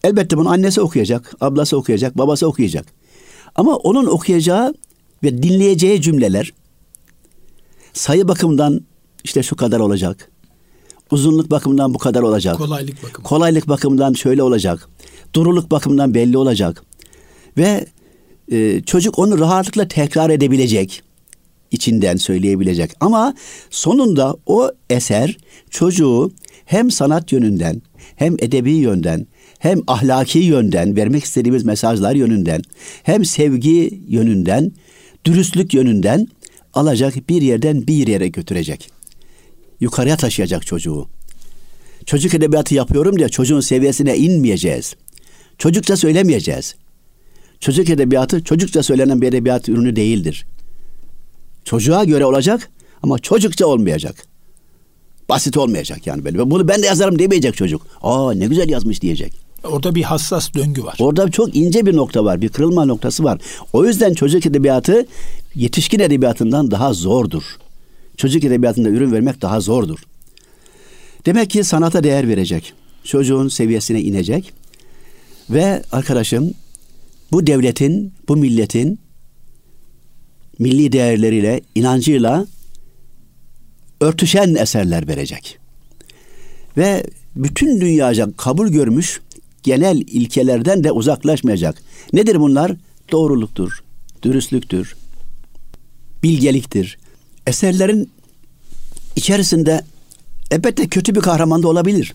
Elbette 0.05 0.37
bunu 0.39 0.51
annesi 0.51 0.81
okuyacak, 0.81 1.35
ablası 1.41 1.77
okuyacak, 1.77 2.19
babası 2.19 2.47
okuyacak. 2.47 2.87
Ama 3.55 3.77
onun 3.77 4.07
okuyacağı 4.07 4.75
ve 5.23 5.43
dinleyeceği 5.43 6.03
cümleler 6.03 6.53
sayı 7.93 8.29
bakımından 8.29 8.81
işte 9.25 9.43
şu 9.43 9.57
kadar 9.57 9.81
olacak. 9.81 10.31
Uzunluk 11.11 11.51
bakımından 11.51 11.95
bu 11.95 11.99
kadar 11.99 12.23
olacak. 12.23 12.57
Kolaylık 12.57 12.97
bakımından. 12.97 13.23
Kolaylık 13.23 13.69
bakımından 13.69 14.13
şöyle 14.13 14.43
olacak. 14.43 14.89
Duruluk 15.35 15.71
bakımından 15.71 16.15
belli 16.15 16.39
olacak. 16.39 16.85
Ve 17.57 17.87
e, 18.53 18.83
çocuk 18.83 19.19
onu 19.19 19.39
rahatlıkla 19.39 19.89
tekrar 19.89 20.31
edebilecek. 20.31 21.03
içinden 21.71 22.17
söyleyebilecek. 22.17 22.91
Ama 23.01 23.35
sonunda 23.71 24.37
o 24.47 24.71
eser 24.91 25.37
çocuğu 25.71 26.33
hem 26.65 26.91
sanat 26.91 27.33
yönünden 27.33 27.83
hem 28.17 28.35
edebi 28.39 28.73
yönden 28.73 29.27
hem 29.59 29.81
ahlaki 29.87 30.39
yönden 30.39 30.97
vermek 30.97 31.25
istediğimiz 31.25 31.65
mesajlar 31.65 32.15
yönünden 32.15 32.63
hem 33.03 33.25
sevgi 33.25 34.01
yönünden 34.09 34.73
dürüstlük 35.25 35.75
yönünden 35.75 36.29
alacak 36.75 37.29
bir 37.29 37.43
yerden 37.43 37.87
bir 37.87 38.07
yere 38.07 38.29
götürecek. 38.29 38.91
Yukarıya 39.81 40.17
taşıyacak 40.17 40.67
çocuğu. 40.67 41.09
Çocuk 42.07 42.35
edebiyatı 42.35 42.75
yapıyorum 42.75 43.19
diye 43.19 43.29
çocuğun 43.29 43.61
seviyesine 43.61 44.17
inmeyeceğiz. 44.17 44.97
Çocukça 45.59 45.97
söylemeyeceğiz. 45.97 46.75
Çocuk 47.61 47.91
edebiyatı 47.91 48.45
çocukça 48.45 48.83
söylenen 48.83 49.23
bir 49.23 49.29
edebiyat 49.29 49.69
ürünü 49.69 49.97
değildir. 49.97 50.47
Çocuğa 51.65 52.05
göre 52.05 52.25
olacak 52.25 52.71
ama 53.03 53.19
çocukça 53.19 53.67
olmayacak. 53.67 54.27
Basit 55.29 55.57
olmayacak 55.57 56.07
yani 56.07 56.25
böyle. 56.25 56.51
Bunu 56.51 56.69
ben 56.69 56.83
de 56.83 56.87
yazarım 56.87 57.19
demeyecek 57.19 57.57
çocuk. 57.57 57.87
Aa 58.03 58.33
ne 58.33 58.47
güzel 58.47 58.69
yazmış 58.69 59.03
diyecek. 59.03 59.48
Orada 59.65 59.95
bir 59.95 60.03
hassas 60.03 60.55
döngü 60.55 60.85
var. 60.85 60.97
Orada 61.01 61.31
çok 61.31 61.57
ince 61.57 61.87
bir 61.87 61.97
nokta 61.97 62.25
var. 62.25 62.41
Bir 62.41 62.49
kırılma 62.49 62.85
noktası 62.85 63.25
var. 63.25 63.41
O 63.73 63.85
yüzden 63.85 64.15
çocuk 64.15 64.47
edebiyatı 64.47 65.07
yetişkin 65.55 66.01
edebiyatından 66.01 66.71
daha 66.71 66.93
zordur. 66.93 67.43
Çocuk 68.17 68.45
edebiyatında 68.45 68.89
ürün 68.89 69.13
vermek 69.13 69.43
daha 69.43 69.61
zordur. 69.61 69.99
Demek 71.27 71.51
ki 71.51 71.65
sanata 71.65 72.05
değer 72.05 72.29
verecek. 72.29 72.73
Çocuğun 73.05 73.49
seviyesine 73.49 74.01
inecek. 74.01 74.53
Ve 75.51 75.83
arkadaşım 75.93 76.55
bu 77.33 77.47
devletin, 77.47 78.13
bu 78.29 78.37
milletin 78.37 78.99
milli 80.59 80.93
değerleriyle, 80.93 81.61
inancıyla 81.75 82.47
örtüşen 84.01 84.55
eserler 84.55 85.09
verecek. 85.09 85.59
Ve 86.77 87.05
bütün 87.37 87.81
dünyaca 87.81 88.29
kabul 88.37 88.69
görmüş 88.69 89.21
genel 89.69 90.01
ilkelerden 90.01 90.85
de 90.85 90.93
uzaklaşmayacak. 90.93 91.83
Nedir 92.13 92.41
bunlar? 92.41 92.73
Doğruluktur, 93.13 93.83
dürüstlüktür, 94.23 94.97
bilgeliktir. 96.23 96.99
Eserlerin 97.47 98.11
içerisinde 99.17 99.85
elbette 100.51 100.89
kötü 100.89 101.15
bir 101.15 101.21
kahraman 101.21 101.63
da 101.63 101.69
olabilir. 101.69 102.15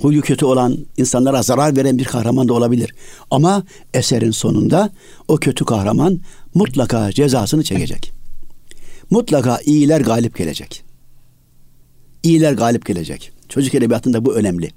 Huyu 0.00 0.22
kötü 0.22 0.44
olan, 0.44 0.78
insanlara 0.96 1.42
zarar 1.42 1.76
veren 1.76 1.98
bir 1.98 2.04
kahraman 2.04 2.48
da 2.48 2.54
olabilir. 2.54 2.94
Ama 3.30 3.64
eserin 3.94 4.30
sonunda 4.30 4.90
o 5.28 5.36
kötü 5.36 5.64
kahraman 5.64 6.20
mutlaka 6.54 7.12
cezasını 7.12 7.64
çekecek. 7.64 8.12
Mutlaka 9.10 9.58
iyiler 9.64 10.00
galip 10.00 10.36
gelecek. 10.36 10.84
İyiler 12.22 12.52
galip 12.52 12.86
gelecek. 12.86 13.32
Çocuk 13.48 13.74
edebiyatında 13.74 14.24
bu 14.24 14.34
önemli. 14.34 14.70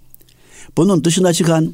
Bunun 0.77 1.03
dışına 1.03 1.33
çıkan 1.33 1.73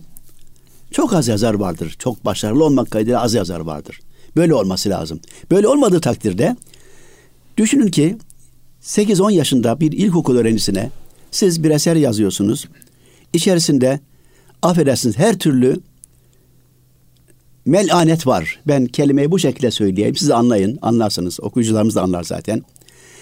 çok 0.91 1.13
az 1.13 1.27
yazar 1.27 1.53
vardır. 1.53 1.95
Çok 1.99 2.25
başarılı 2.25 2.63
olmak 2.63 2.91
kaydıyla 2.91 3.21
az 3.21 3.33
yazar 3.33 3.59
vardır. 3.59 3.99
Böyle 4.35 4.53
olması 4.53 4.89
lazım. 4.89 5.19
Böyle 5.51 5.67
olmadığı 5.67 6.01
takdirde 6.01 6.55
düşünün 7.57 7.87
ki 7.87 8.17
8-10 8.81 9.31
yaşında 9.31 9.79
bir 9.79 9.91
ilkokul 9.91 10.37
öğrencisine 10.37 10.91
siz 11.31 11.63
bir 11.63 11.69
eser 11.69 11.95
yazıyorsunuz. 11.95 12.67
İçerisinde 13.33 13.99
affedersiniz 14.61 15.17
her 15.17 15.39
türlü 15.39 15.79
melanet 17.65 18.27
var. 18.27 18.59
Ben 18.67 18.85
kelimeyi 18.85 19.31
bu 19.31 19.39
şekilde 19.39 19.71
söyleyeyim. 19.71 20.15
Siz 20.15 20.31
anlayın, 20.31 20.79
anlarsınız. 20.81 21.39
Okuyucularımız 21.39 21.95
da 21.95 22.01
anlar 22.01 22.23
zaten. 22.23 22.63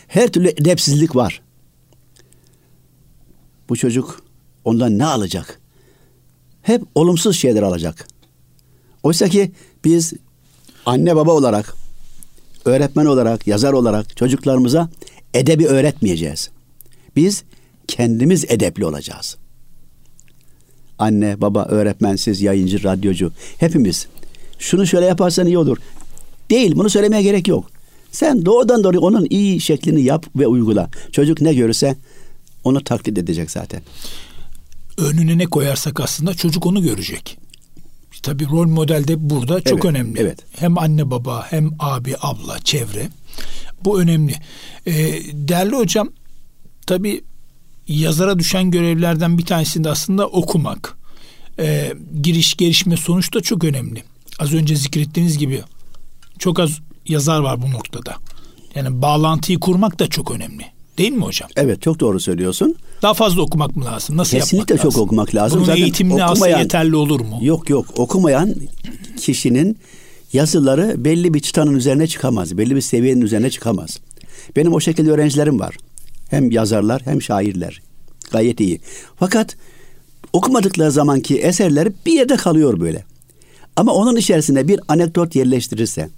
Her 0.08 0.28
türlü 0.28 0.48
edepsizlik 0.50 1.16
var. 1.16 1.42
Bu 3.70 3.76
çocuk 3.76 4.24
ondan 4.66 5.00
ne 5.00 5.06
alacak? 5.06 5.62
Hep 6.66 6.82
olumsuz 6.96 7.38
şeyler 7.38 7.64
alacak. 7.64 8.08
Oysa 9.04 9.30
ki 9.30 9.52
biz 9.84 10.14
anne 10.86 11.16
baba 11.16 11.32
olarak, 11.32 11.76
öğretmen 12.66 13.06
olarak, 13.06 13.48
yazar 13.48 13.74
olarak 13.74 14.18
çocuklarımıza 14.18 14.90
edebi 15.34 15.68
öğretmeyeceğiz. 15.68 16.50
Biz 17.16 17.44
kendimiz 17.88 18.46
edepli 18.48 18.86
olacağız. 18.86 19.38
Anne, 21.00 21.42
baba, 21.42 21.66
öğretmen, 21.66 22.16
siz 22.16 22.42
yayıncı, 22.42 22.84
radyocu 22.84 23.32
hepimiz 23.58 24.08
şunu 24.60 24.88
şöyle 24.88 25.06
yaparsan 25.06 25.48
iyi 25.48 25.58
olur. 25.58 25.78
Değil, 26.50 26.76
bunu 26.76 26.90
söylemeye 26.90 27.24
gerek 27.24 27.48
yok. 27.48 27.66
Sen 28.12 28.46
doğrudan 28.46 28.84
doğruya 28.84 29.02
onun 29.02 29.28
iyi 29.30 29.62
şeklini 29.62 30.02
yap 30.02 30.26
ve 30.36 30.48
uygula. 30.48 30.90
Çocuk 31.12 31.42
ne 31.42 31.54
görürse 31.54 31.96
onu 32.64 32.84
taklit 32.84 33.18
edecek 33.18 33.52
zaten. 33.52 33.82
Önüne 34.98 35.38
ne 35.38 35.46
koyarsak 35.46 36.00
aslında 36.00 36.34
çocuk 36.34 36.66
onu 36.66 36.84
görecek. 36.84 37.38
Tabii 38.24 38.46
rol 38.46 38.68
model 38.68 39.08
de 39.08 39.30
burada 39.30 39.62
çok 39.62 39.74
evet, 39.74 39.86
önemli. 39.86 40.20
Evet. 40.20 40.40
Hem 40.52 40.78
anne 40.78 41.12
baba 41.12 41.48
hem 41.50 41.72
abi 41.80 42.16
abla 42.22 42.60
çevre. 42.60 43.10
Bu 43.84 44.02
önemli. 44.02 44.36
Ee, 44.86 44.94
değerli 45.34 45.76
hocam 45.76 46.10
tabii 46.88 47.24
yazara 47.88 48.40
düşen 48.40 48.72
görevlerden 48.72 49.38
bir 49.38 49.46
tanesi 49.46 49.84
de 49.84 49.90
aslında 49.90 50.28
okumak. 50.28 50.98
Ee, 51.60 51.94
giriş 52.22 52.54
gelişme 52.54 52.98
sonuç 52.98 53.34
da 53.34 53.42
çok 53.42 53.64
önemli. 53.64 54.04
Az 54.40 54.54
önce 54.54 54.76
zikrettiğiniz 54.76 55.38
gibi 55.38 55.62
çok 56.40 56.60
az 56.60 56.80
yazar 57.08 57.40
var 57.40 57.62
bu 57.62 57.72
noktada. 57.72 58.16
Yani 58.76 59.02
bağlantıyı 59.02 59.60
kurmak 59.60 60.00
da 60.00 60.08
çok 60.08 60.32
önemli. 60.32 60.75
Değil 60.98 61.12
mi 61.12 61.24
hocam? 61.24 61.50
Evet 61.56 61.82
çok 61.82 62.00
doğru 62.00 62.20
söylüyorsun. 62.20 62.76
Daha 63.02 63.14
fazla 63.14 63.42
okumak 63.42 63.76
mı 63.76 63.86
lazım? 63.86 64.18
Nasıl 64.18 64.38
Kesinlikle 64.38 64.76
yapmak 64.76 64.94
çok 64.94 65.02
okumak 65.02 65.36
lazım. 65.36 65.58
Bunun 65.58 65.66
Zaten 65.66 65.82
eğitimini 65.82 66.26
okumayan, 66.26 66.60
yeterli 66.60 66.96
olur 66.96 67.20
mu? 67.20 67.40
Yok 67.42 67.70
yok 67.70 67.86
okumayan 67.98 68.56
kişinin 69.18 69.78
yazıları 70.34 71.06
belli 71.06 71.34
bir 71.34 71.40
çıtanın 71.40 71.76
üzerine 71.76 72.08
çıkamaz. 72.08 72.58
Belli 72.58 72.76
bir 72.76 72.82
seviyenin 72.82 73.22
üzerine 73.22 73.50
çıkamaz. 73.50 74.00
Benim 74.56 74.74
o 74.74 74.80
şekilde 74.80 75.12
öğrencilerim 75.12 75.60
var. 75.60 75.78
Hem 76.30 76.52
yazarlar 76.52 77.02
hem 77.06 77.22
şairler. 77.22 77.82
Gayet 78.32 78.60
iyi. 78.60 78.80
Fakat 79.20 79.58
okumadıkları 80.34 80.92
zamanki 80.92 81.40
eserleri 81.40 81.92
bir 82.06 82.14
yerde 82.14 82.36
kalıyor 82.36 82.80
böyle. 82.80 83.04
Ama 83.76 83.94
onun 83.94 84.16
içerisine 84.16 84.68
bir 84.68 84.80
anekdot 84.88 85.36
yerleştirirse, 85.36 86.10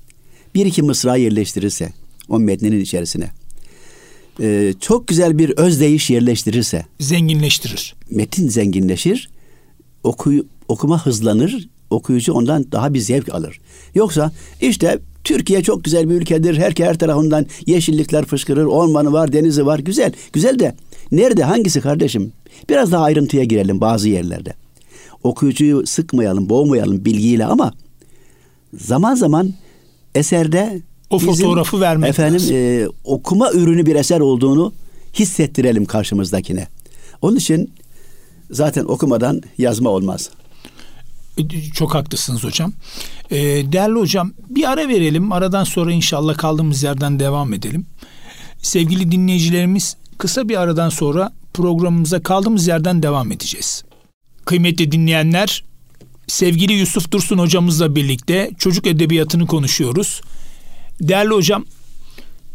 bir 0.55 0.65
iki 0.65 0.81
mısra 0.81 1.15
yerleştirirse 1.15 1.93
o 2.29 2.39
metninin 2.39 2.79
içerisine, 2.79 3.29
e, 4.41 4.74
çok 4.79 5.08
güzel 5.08 5.38
bir 5.38 5.50
özdeyiş 5.50 6.10
yerleştirirse, 6.10 6.86
zenginleştirir. 7.00 7.96
Metin 8.10 8.50
zenginleşir, 8.50 9.29
okuy, 10.03 10.44
okuma 10.67 11.06
hızlanır, 11.06 11.70
okuyucu 11.89 12.34
ondan 12.34 12.72
daha 12.72 12.94
bir 12.94 13.00
zevk 13.00 13.34
alır. 13.34 13.60
Yoksa 13.96 14.32
işte 14.62 15.00
Türkiye 15.24 15.63
çok 15.63 15.83
güzel 15.83 16.09
bir 16.09 16.16
ülkedir. 16.16 16.57
Her 16.57 16.74
her 16.77 16.98
tarafından 16.98 17.46
yeşillikler 17.66 18.25
fışkırır, 18.25 18.66
ormanı 18.66 19.14
var, 19.14 19.33
denizi 19.33 19.66
var. 19.66 19.79
Güzel, 19.79 20.11
güzel 20.33 20.59
de 20.59 20.75
nerede, 21.11 21.44
hangisi 21.44 21.81
kardeşim? 21.81 22.31
Biraz 22.70 22.92
daha 22.92 23.03
ayrıntıya 23.03 23.44
girelim 23.44 23.81
bazı 23.81 24.09
yerlerde 24.09 24.53
okuyucuyu 25.24 25.88
sıkmayalım, 25.88 26.50
boğmayalım 26.50 27.05
bilgiyle 27.05 27.46
ama 27.46 27.74
zaman 28.74 29.16
zaman 29.16 29.53
eserde 30.16 30.81
o 31.09 31.20
fotoğrafı 31.20 31.81
vermek 31.81 32.09
efendim 32.09 32.41
e, 32.51 32.87
okuma 33.03 33.51
ürünü 33.51 33.85
bir 33.85 33.96
eser 33.96 34.20
olduğunu 34.20 34.74
hissettirelim 35.13 35.85
karşımızdakine. 35.85 36.67
Onun 37.22 37.35
için 37.35 37.74
zaten 38.51 38.85
okumadan 38.85 39.41
yazma 39.57 39.89
olmaz. 39.89 40.29
E, 41.37 41.72
çok 41.74 41.96
haklısınız 41.96 42.43
hocam. 42.43 42.74
Ee, 43.31 43.37
değerli 43.72 44.00
hocam 44.00 44.33
bir 44.50 44.72
ara 44.72 44.87
verelim. 44.87 45.31
Aradan 45.31 45.63
sonra 45.63 45.91
inşallah 45.91 46.37
kaldığımız 46.37 46.83
yerden 46.83 47.20
devam 47.20 47.53
edelim. 47.53 47.85
Sevgili 48.61 49.11
dinleyicilerimiz 49.11 49.98
kısa 50.17 50.50
bir 50.50 50.61
aradan 50.61 50.89
sonra 50.89 51.31
programımıza 51.53 52.24
kaldığımız 52.24 52.67
yerden 52.67 53.03
devam 53.03 53.31
edeceğiz. 53.31 53.83
Kıymetli 54.46 54.91
dinleyenler, 54.91 55.63
sevgili 56.27 56.74
Yusuf 56.74 57.11
Dursun 57.11 57.37
hocamızla 57.37 57.96
birlikte 57.96 58.51
çocuk 58.57 58.87
edebiyatını 58.87 59.48
konuşuyoruz. 59.48 60.22
Değerli 61.01 61.33
hocam, 61.33 61.66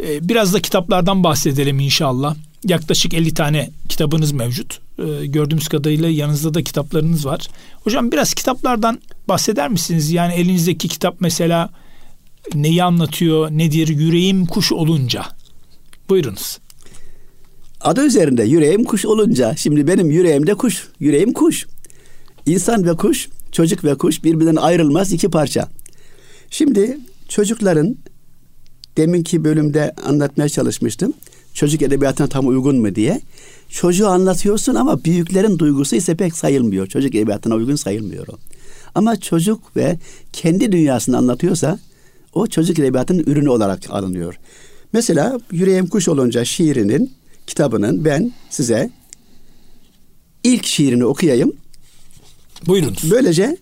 e, 0.02 0.28
biraz 0.28 0.54
da 0.54 0.60
kitaplardan 0.62 1.24
bahsedelim 1.24 1.80
inşallah. 1.80 2.36
Yaklaşık 2.64 3.14
50 3.14 3.34
tane 3.34 3.70
kitabınız 3.88 4.32
mevcut. 4.32 4.80
E, 4.98 5.26
gördüğümüz 5.26 5.68
kadarıyla 5.68 6.08
yanınızda 6.08 6.54
da 6.54 6.62
kitaplarınız 6.62 7.26
var. 7.26 7.48
Hocam 7.84 8.12
biraz 8.12 8.34
kitaplardan 8.34 9.00
bahseder 9.28 9.68
misiniz? 9.68 10.10
Yani 10.10 10.34
elinizdeki 10.34 10.88
kitap 10.88 11.16
mesela 11.20 11.70
neyi 12.54 12.84
anlatıyor, 12.84 13.50
nedir? 13.50 13.88
Yüreğim 13.88 14.46
kuş 14.46 14.72
olunca. 14.72 15.24
Buyurunuz. 16.08 16.58
Adı 17.80 18.06
üzerinde 18.06 18.42
yüreğim 18.44 18.84
kuş 18.84 19.04
olunca 19.04 19.56
şimdi 19.56 19.86
benim 19.86 20.10
yüreğimde 20.10 20.54
kuş, 20.54 20.88
yüreğim 21.00 21.32
kuş. 21.32 21.66
İnsan 22.46 22.84
ve 22.84 22.96
kuş, 22.96 23.28
çocuk 23.52 23.84
ve 23.84 23.94
kuş 23.94 24.24
birbirinden 24.24 24.56
ayrılmaz 24.56 25.12
iki 25.12 25.28
parça. 25.28 25.68
Şimdi 26.50 26.98
çocukların 27.28 27.96
deminki 28.96 29.44
bölümde 29.44 29.94
anlatmaya 30.04 30.48
çalışmıştım. 30.48 31.12
Çocuk 31.54 31.82
edebiyatına 31.82 32.26
tam 32.26 32.48
uygun 32.48 32.76
mu 32.76 32.94
diye. 32.94 33.20
Çocuğu 33.68 34.08
anlatıyorsun 34.08 34.74
ama 34.74 35.04
büyüklerin 35.04 35.58
duygusu 35.58 35.96
ise 35.96 36.14
pek 36.14 36.36
sayılmıyor. 36.36 36.86
Çocuk 36.86 37.14
edebiyatına 37.14 37.54
uygun 37.54 37.76
sayılmıyor 37.76 38.28
o. 38.28 38.38
Ama 38.94 39.20
çocuk 39.20 39.76
ve 39.76 39.98
kendi 40.32 40.72
dünyasını 40.72 41.16
anlatıyorsa 41.16 41.78
o 42.34 42.46
çocuk 42.46 42.78
edebiyatının 42.78 43.24
ürünü 43.26 43.48
olarak 43.48 43.90
alınıyor. 43.90 44.38
Mesela 44.92 45.40
Yüreğim 45.52 45.86
Kuş 45.86 46.08
Olunca 46.08 46.44
şiirinin, 46.44 47.12
kitabının 47.46 48.04
ben 48.04 48.32
size 48.50 48.90
ilk 50.44 50.66
şiirini 50.66 51.04
okuyayım. 51.04 51.52
Buyurunuz. 52.66 53.10
Böylece 53.10 53.56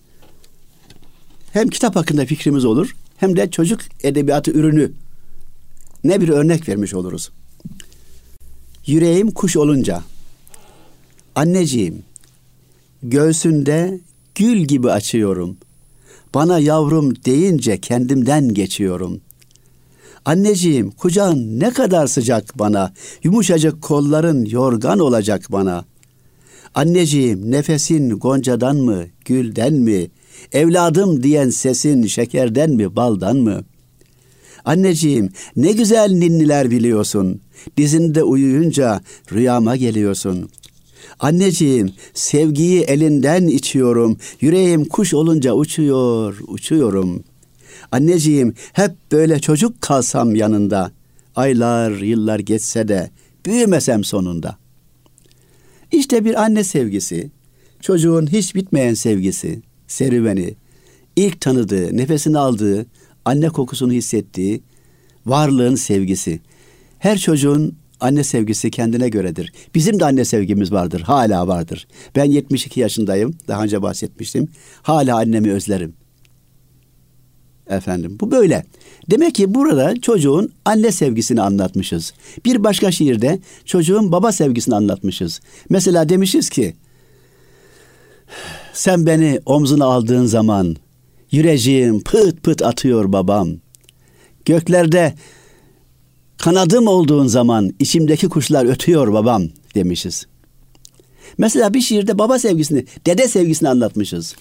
hem 1.53 1.69
kitap 1.69 1.95
hakkında 1.95 2.25
fikrimiz 2.25 2.65
olur 2.65 2.95
hem 3.17 3.35
de 3.35 3.51
çocuk 3.51 3.81
edebiyatı 4.03 4.51
ürünü 4.51 4.91
ne 6.03 6.21
bir 6.21 6.29
örnek 6.29 6.69
vermiş 6.69 6.93
oluruz. 6.93 7.31
Yüreğim 8.85 9.31
kuş 9.31 9.57
olunca 9.57 10.01
anneciğim 11.35 12.03
göğsünde 13.03 13.99
gül 14.35 14.57
gibi 14.57 14.91
açıyorum. 14.91 15.57
Bana 16.33 16.59
yavrum 16.59 17.15
deyince 17.15 17.81
kendimden 17.81 18.53
geçiyorum. 18.53 19.21
Anneciğim 20.25 20.91
kucağın 20.91 21.59
ne 21.59 21.69
kadar 21.69 22.07
sıcak 22.07 22.59
bana, 22.59 22.93
yumuşacık 23.23 23.81
kolların 23.81 24.45
yorgan 24.45 24.99
olacak 24.99 25.45
bana. 25.49 25.85
Anneciğim 26.75 27.51
nefesin 27.51 28.09
goncadan 28.09 28.77
mı, 28.77 29.05
gülden 29.25 29.73
mi? 29.73 30.07
Evladım 30.51 31.23
diyen 31.23 31.49
sesin 31.49 32.05
şekerden 32.07 32.69
mi, 32.69 32.95
baldan 32.95 33.37
mı? 33.37 33.63
Anneciğim 34.65 35.29
ne 35.55 35.71
güzel 35.71 36.11
ninniler 36.11 36.71
biliyorsun. 36.71 37.41
Dizinde 37.77 38.23
uyuyunca 38.23 39.01
rüyama 39.31 39.75
geliyorsun. 39.75 40.49
Anneciğim 41.19 41.93
sevgiyi 42.13 42.81
elinden 42.81 43.47
içiyorum. 43.47 44.17
Yüreğim 44.41 44.85
kuş 44.85 45.13
olunca 45.13 45.53
uçuyor, 45.53 46.37
uçuyorum. 46.47 47.23
Anneciğim 47.91 48.53
hep 48.73 48.91
böyle 49.11 49.39
çocuk 49.39 49.81
kalsam 49.81 50.35
yanında. 50.35 50.91
Aylar, 51.35 51.91
yıllar 51.91 52.39
geçse 52.39 52.87
de 52.87 53.09
büyümesem 53.45 54.03
sonunda. 54.03 54.57
İşte 55.91 56.25
bir 56.25 56.43
anne 56.43 56.63
sevgisi, 56.63 57.29
çocuğun 57.81 58.27
hiç 58.27 58.55
bitmeyen 58.55 58.93
sevgisi, 58.93 59.61
serüveni, 59.87 60.53
ilk 61.15 61.41
tanıdığı, 61.41 61.97
nefesini 61.97 62.37
aldığı, 62.37 62.85
anne 63.25 63.49
kokusunu 63.49 63.91
hissettiği, 63.91 64.63
varlığın 65.25 65.75
sevgisi. 65.75 66.39
Her 66.99 67.17
çocuğun 67.17 67.75
anne 67.99 68.23
sevgisi 68.23 68.71
kendine 68.71 69.09
göredir. 69.09 69.53
Bizim 69.75 69.99
de 69.99 70.05
anne 70.05 70.25
sevgimiz 70.25 70.71
vardır, 70.71 71.01
hala 71.01 71.47
vardır. 71.47 71.87
Ben 72.15 72.25
72 72.25 72.79
yaşındayım, 72.79 73.37
daha 73.47 73.63
önce 73.63 73.81
bahsetmiştim. 73.81 74.47
Hala 74.81 75.17
annemi 75.17 75.51
özlerim. 75.51 75.93
Efendim 77.69 78.17
bu 78.19 78.31
böyle. 78.31 78.65
Demek 79.11 79.35
ki 79.35 79.53
burada 79.53 80.01
çocuğun 80.01 80.51
anne 80.65 80.91
sevgisini 80.91 81.41
anlatmışız. 81.41 82.13
Bir 82.45 82.63
başka 82.63 82.91
şiirde 82.91 83.39
çocuğun 83.65 84.11
baba 84.11 84.31
sevgisini 84.31 84.75
anlatmışız. 84.75 85.41
Mesela 85.69 86.09
demişiz 86.09 86.49
ki 86.49 86.75
sen 88.73 89.05
beni 89.05 89.39
omzuna 89.45 89.85
aldığın 89.85 90.25
zaman 90.25 90.75
yüreğim 91.31 92.03
pıt 92.03 92.43
pıt 92.43 92.61
atıyor 92.61 93.13
babam. 93.13 93.49
Göklerde 94.45 95.13
kanadım 96.37 96.87
olduğun 96.87 97.27
zaman 97.27 97.71
içimdeki 97.79 98.29
kuşlar 98.29 98.65
ötüyor 98.65 99.13
babam 99.13 99.43
demişiz. 99.75 100.25
Mesela 101.37 101.73
bir 101.73 101.81
şiirde 101.81 102.19
baba 102.19 102.39
sevgisini, 102.39 102.85
dede 103.05 103.27
sevgisini 103.27 103.69
anlatmışız. 103.69 104.35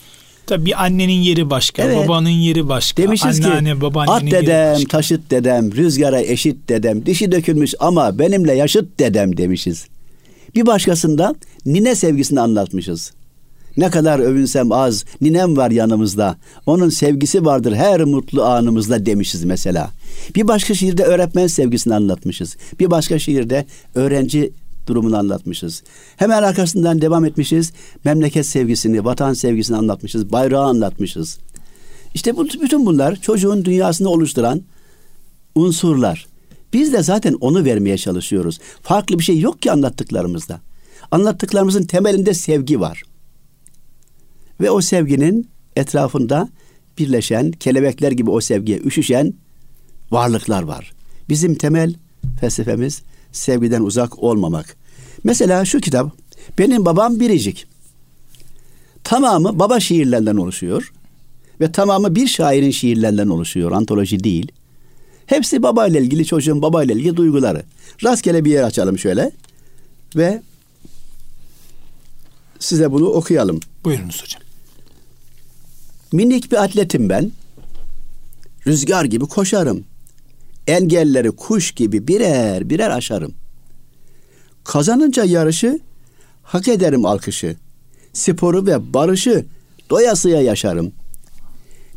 Tabii 0.46 0.66
bir 0.66 0.85
annenin 0.85 1.20
yeri 1.20 1.50
başka, 1.50 1.83
evet. 1.83 1.96
babanın 1.96 2.29
yeri 2.29 2.68
başka. 2.68 3.03
Demişiz 3.03 3.44
Anneanne, 3.44 3.79
ki 3.81 3.87
at 3.96 4.22
dedem, 4.22 4.85
taşıt 4.85 5.31
dedem, 5.31 5.72
rüzgara 5.72 6.20
eşit 6.20 6.68
dedem, 6.68 7.07
dişi 7.07 7.33
dökülmüş 7.33 7.74
ama 7.81 8.18
benimle 8.18 8.55
yaşıt 8.55 8.98
dedem 8.98 9.37
demişiz. 9.37 9.87
Bir 10.55 10.66
başkasında 10.66 11.35
nine 11.66 11.94
sevgisini 11.94 12.40
anlatmışız. 12.40 13.12
Ne 13.76 13.90
kadar 13.90 14.18
övünsem 14.18 14.72
az, 14.72 15.04
ninem 15.20 15.56
var 15.56 15.70
yanımızda. 15.70 16.37
Onun 16.66 16.88
sevgisi 16.88 17.44
vardır 17.44 17.72
her 17.72 18.04
mutlu 18.04 18.44
anımızda 18.44 19.06
demişiz 19.06 19.44
mesela. 19.44 19.90
Bir 20.35 20.48
başka 20.48 20.74
şiirde 20.74 21.02
öğretmen 21.02 21.46
sevgisini 21.46 21.94
anlatmışız. 21.94 22.56
Bir 22.80 22.90
başka 22.90 23.18
şiirde 23.18 23.66
öğrenci 23.94 24.52
durumunu 24.87 25.16
anlatmışız. 25.16 25.83
Hemen 26.16 26.42
arkasından 26.42 27.00
devam 27.00 27.24
etmişiz. 27.24 27.72
Memleket 28.04 28.46
sevgisini, 28.46 29.04
vatan 29.04 29.33
sevgisini 29.33 29.76
anlatmışız. 29.76 30.33
Bayrağı 30.33 30.64
anlatmışız. 30.64 31.38
İşte 32.14 32.37
bu, 32.37 32.44
bütün 32.44 32.87
bunlar 32.87 33.16
çocuğun 33.16 33.64
dünyasını 33.64 34.09
oluşturan 34.09 34.62
unsurlar. 35.54 36.26
Biz 36.72 36.92
de 36.92 37.02
zaten 37.02 37.37
onu 37.40 37.64
vermeye 37.64 37.98
çalışıyoruz. 37.98 38.59
Farklı 38.83 39.18
bir 39.18 39.24
şey 39.24 39.40
yok 39.40 39.62
ki 39.62 39.72
anlattıklarımızda. 39.72 40.61
Anlattıklarımızın 41.11 41.85
temelinde 41.85 42.35
sevgi 42.35 42.80
var. 42.80 43.02
Ve 44.61 44.70
o 44.70 44.81
sevginin 44.81 45.49
etrafında 45.77 46.49
birleşen, 46.99 47.51
kelebekler 47.53 48.12
gibi 48.12 48.31
o 48.31 48.40
sevgiye 48.40 48.79
üşüşen 48.79 49.35
varlıklar 50.11 50.62
var. 50.62 50.92
Bizim 51.29 51.55
temel 51.55 51.94
felsefemiz 52.40 53.03
sevgiden 53.33 53.83
uzak 53.83 54.18
olmamak. 54.18 54.77
Mesela 55.25 55.64
şu 55.64 55.81
kitap, 55.81 56.16
benim 56.59 56.85
babam 56.85 57.20
biricik. 57.20 57.66
Tamamı 59.05 59.59
baba 59.59 59.81
şiirlerinden 59.81 60.37
oluşuyor 60.37 60.92
ve 61.61 61.73
tamamı 61.73 62.14
bir 62.14 62.27
şairin 62.27 62.70
şiirlerinden 62.70 63.29
oluşuyor, 63.29 63.73
antoloji 63.73 64.25
değil. 64.25 64.53
Hepsi 65.27 65.62
babayla 65.62 66.01
ilgili, 66.01 66.27
çocuğun 66.27 66.62
babayla 66.62 66.94
ilgili 66.94 67.16
duyguları. 67.16 67.62
Rastgele 68.05 68.44
bir 68.44 68.51
yer 68.51 68.62
açalım 68.62 68.99
şöyle 68.99 69.31
ve 70.16 70.42
size 72.59 72.92
bunu 72.92 73.07
okuyalım. 73.07 73.61
Buyurunuz 73.85 74.23
hocam. 74.23 74.49
Minik 76.12 76.53
bir 76.53 76.57
atletim 76.57 77.09
ben. 77.09 77.33
Rüzgar 78.66 79.05
gibi 79.05 79.27
koşarım. 79.27 79.85
Engelleri 80.66 81.31
kuş 81.31 81.73
gibi 81.73 82.09
birer 82.09 82.70
birer 82.70 82.90
aşarım. 82.90 83.35
Kazanınca 84.64 85.25
yarışı 85.25 85.81
hak 86.42 86.68
ederim 86.68 87.07
alkışı. 87.07 87.57
Sporu 88.12 88.66
ve 88.66 88.94
barışı 88.94 89.44
doyasıya 89.90 90.42
yaşarım. 90.42 90.92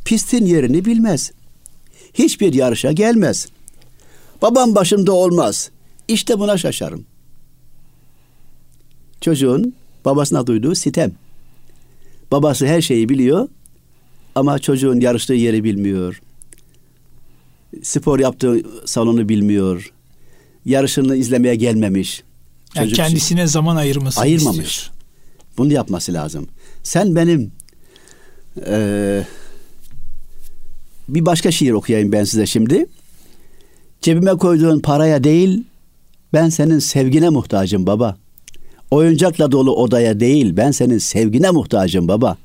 Pistin 0.06 0.46
yerini 0.46 0.86
bilmez. 0.86 1.32
Hiçbir 2.14 2.54
yarışa 2.54 2.92
gelmez. 2.92 3.48
Babam 4.42 4.76
başımda 4.76 5.12
olmaz. 5.12 5.70
İşte 6.08 6.40
buna 6.40 6.58
şaşarım. 6.58 7.06
Çocuğun 9.22 9.74
babasına 10.06 10.48
duyduğu 10.48 10.76
sitem. 10.76 11.12
Babası 12.32 12.66
her 12.66 12.82
şeyi 12.82 13.10
biliyor 13.10 13.48
ama 14.36 14.60
çocuğun 14.60 15.00
yarıştığı 15.00 15.34
yeri 15.34 15.64
bilmiyor. 15.64 16.22
Spor 17.82 18.20
yaptığı 18.20 18.62
salonu 18.86 19.30
bilmiyor. 19.30 19.94
Yarışını 20.66 21.16
izlemeye 21.16 21.56
gelmemiş. 21.56 22.24
Yani 22.76 22.86
Çocuk 22.86 22.98
kendisine 22.98 23.48
zaman 23.48 23.76
ayırması 23.76 24.22
ayırmamış. 24.22 24.78
Istiyor. 24.78 24.94
Bunu 25.58 25.74
yapması 25.74 26.14
lazım. 26.14 26.48
Sen 26.84 27.16
benim 27.16 27.52
e, 28.68 29.24
bir 31.10 31.26
başka 31.26 31.52
şiir 31.52 31.72
okuyayım 31.72 32.12
ben 32.12 32.24
size 32.24 32.46
şimdi. 32.46 32.86
Cebime 34.02 34.32
koyduğun 34.32 34.80
paraya 34.80 35.24
değil, 35.24 35.64
ben 36.34 36.50
senin 36.50 36.80
sevgine 36.80 37.30
muhtacım 37.30 37.88
baba. 37.88 38.18
Oyuncakla 38.92 39.52
dolu 39.52 39.76
odaya 39.76 40.20
değil, 40.20 40.58
ben 40.58 40.72
senin 40.72 40.98
sevgine 40.98 41.52
muhtacım 41.52 42.08
baba. 42.08 42.38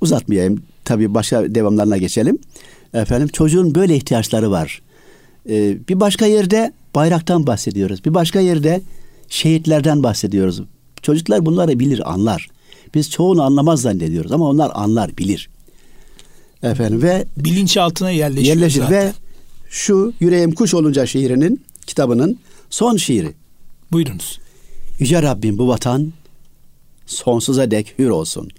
Uzatmayayım. 0.00 0.62
Tabii 0.84 1.14
başka 1.14 1.54
devamlarına 1.54 1.96
geçelim. 1.96 2.38
Efendim 2.94 3.28
çocuğun 3.28 3.74
böyle 3.74 3.96
ihtiyaçları 3.96 4.50
var. 4.50 4.82
Ee, 5.48 5.76
bir 5.88 6.00
başka 6.00 6.26
yerde 6.26 6.72
bayraktan 6.94 7.46
bahsediyoruz. 7.46 8.04
Bir 8.04 8.14
başka 8.14 8.40
yerde 8.40 8.80
şehitlerden 9.28 10.02
bahsediyoruz. 10.02 10.62
Çocuklar 11.02 11.46
bunları 11.46 11.78
bilir, 11.78 12.12
anlar. 12.12 12.48
Biz 12.94 13.10
çoğunu 13.10 13.42
anlamaz 13.42 13.82
zannediyoruz 13.82 14.32
ama 14.32 14.48
onlar 14.48 14.70
anlar, 14.74 15.18
bilir. 15.18 15.48
Efendim 16.62 17.02
ve 17.02 17.24
bilinçaltına 17.36 18.10
yerleşiyor 18.10 18.56
yerleşir 18.56 18.80
zaten. 18.80 19.06
ve 19.06 19.12
şu 19.68 20.12
Yüreğim 20.20 20.54
Kuş 20.54 20.74
Olunca 20.74 21.06
şiirinin 21.06 21.62
kitabının 21.86 22.38
son 22.70 22.96
şiiri. 22.96 23.34
Buyurunuz. 23.92 24.40
Yüce 24.98 25.22
Rabbim 25.22 25.58
bu 25.58 25.68
vatan 25.68 26.12
sonsuza 27.06 27.70
dek 27.70 27.94
hür 27.98 28.08
olsun. 28.08 28.50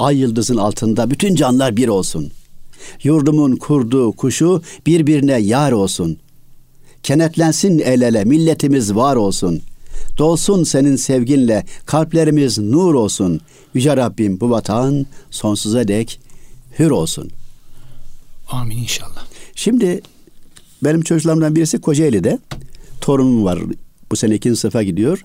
Ay 0.00 0.18
yıldızın 0.18 0.56
altında 0.56 1.10
bütün 1.10 1.34
canlar 1.34 1.76
bir 1.76 1.88
olsun. 1.88 2.32
Yurdumun 3.02 3.56
kurduğu 3.56 4.12
kuşu 4.12 4.62
birbirine 4.86 5.40
yar 5.40 5.72
olsun. 5.72 6.18
Kenetlensin 7.02 7.78
el 7.78 8.00
ele 8.00 8.24
milletimiz 8.24 8.94
var 8.94 9.16
olsun. 9.16 9.62
Dolsun 10.18 10.64
senin 10.64 10.96
sevginle 10.96 11.64
kalplerimiz 11.86 12.58
nur 12.58 12.94
olsun. 12.94 13.40
Yüce 13.74 13.96
Rabbim 13.96 14.40
bu 14.40 14.50
vatan 14.50 15.06
sonsuza 15.30 15.88
dek 15.88 16.20
hür 16.78 16.90
olsun. 16.90 17.30
Amin 18.48 18.76
inşallah. 18.76 19.26
Şimdi 19.54 20.00
benim 20.84 21.02
çocuklarımdan 21.02 21.56
birisi 21.56 21.80
Kocaeli'de. 21.80 22.38
Torunum 23.00 23.44
var. 23.44 23.58
Bu 24.10 24.16
sene 24.16 24.34
ikinci 24.34 24.60
sınıfa 24.60 24.82
gidiyor. 24.82 25.24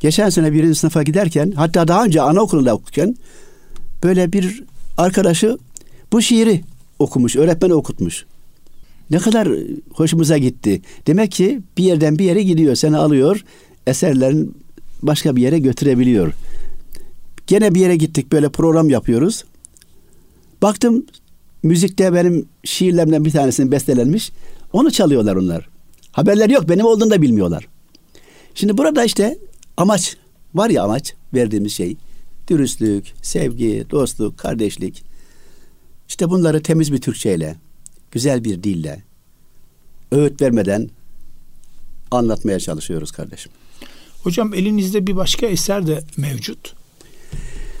Geçen 0.00 0.30
sene 0.30 0.52
birinci 0.52 0.78
sınıfa 0.78 1.02
giderken 1.02 1.52
hatta 1.56 1.88
daha 1.88 2.04
önce 2.04 2.22
anaokulunda 2.22 2.74
okurken 2.74 3.16
böyle 4.04 4.32
bir 4.32 4.64
arkadaşı 4.96 5.58
bu 6.12 6.22
şiiri 6.22 6.64
okumuş, 6.98 7.36
öğretmen 7.36 7.70
okutmuş. 7.70 8.24
Ne 9.10 9.18
kadar 9.18 9.48
hoşumuza 9.92 10.38
gitti. 10.38 10.82
Demek 11.06 11.32
ki 11.32 11.60
bir 11.76 11.84
yerden 11.84 12.18
bir 12.18 12.24
yere 12.24 12.42
gidiyor, 12.42 12.74
seni 12.74 12.96
alıyor, 12.96 13.44
eserlerin 13.86 14.56
başka 15.02 15.36
bir 15.36 15.42
yere 15.42 15.58
götürebiliyor. 15.58 16.32
Gene 17.46 17.74
bir 17.74 17.80
yere 17.80 17.96
gittik, 17.96 18.32
böyle 18.32 18.48
program 18.48 18.90
yapıyoruz. 18.90 19.44
Baktım 20.62 21.06
müzikte 21.62 22.14
benim 22.14 22.46
şiirlerimden 22.64 23.24
bir 23.24 23.30
tanesini 23.30 23.72
bestelenmiş. 23.72 24.32
Onu 24.72 24.90
çalıyorlar 24.90 25.36
onlar. 25.36 25.68
Haberleri 26.12 26.52
yok, 26.52 26.68
benim 26.68 26.86
olduğunu 26.86 27.10
da 27.10 27.22
bilmiyorlar. 27.22 27.68
Şimdi 28.54 28.78
burada 28.78 29.04
işte 29.04 29.38
amaç, 29.76 30.16
var 30.54 30.70
ya 30.70 30.82
amaç 30.82 31.14
verdiğimiz 31.34 31.72
şey. 31.72 31.96
Dürüstlük, 32.48 33.06
sevgi, 33.22 33.86
dostluk, 33.90 34.38
kardeşlik. 34.38 35.04
İşte 36.08 36.30
bunları 36.30 36.62
temiz 36.62 36.92
bir 36.92 37.00
Türkçeyle, 37.00 37.56
güzel 38.10 38.44
bir 38.44 38.62
dille, 38.62 39.02
öğüt 40.12 40.42
vermeden 40.42 40.90
anlatmaya 42.10 42.60
çalışıyoruz 42.60 43.12
kardeşim. 43.12 43.52
Hocam 44.22 44.54
elinizde 44.54 45.06
bir 45.06 45.16
başka 45.16 45.46
eser 45.46 45.86
de 45.86 46.04
mevcut. 46.16 46.74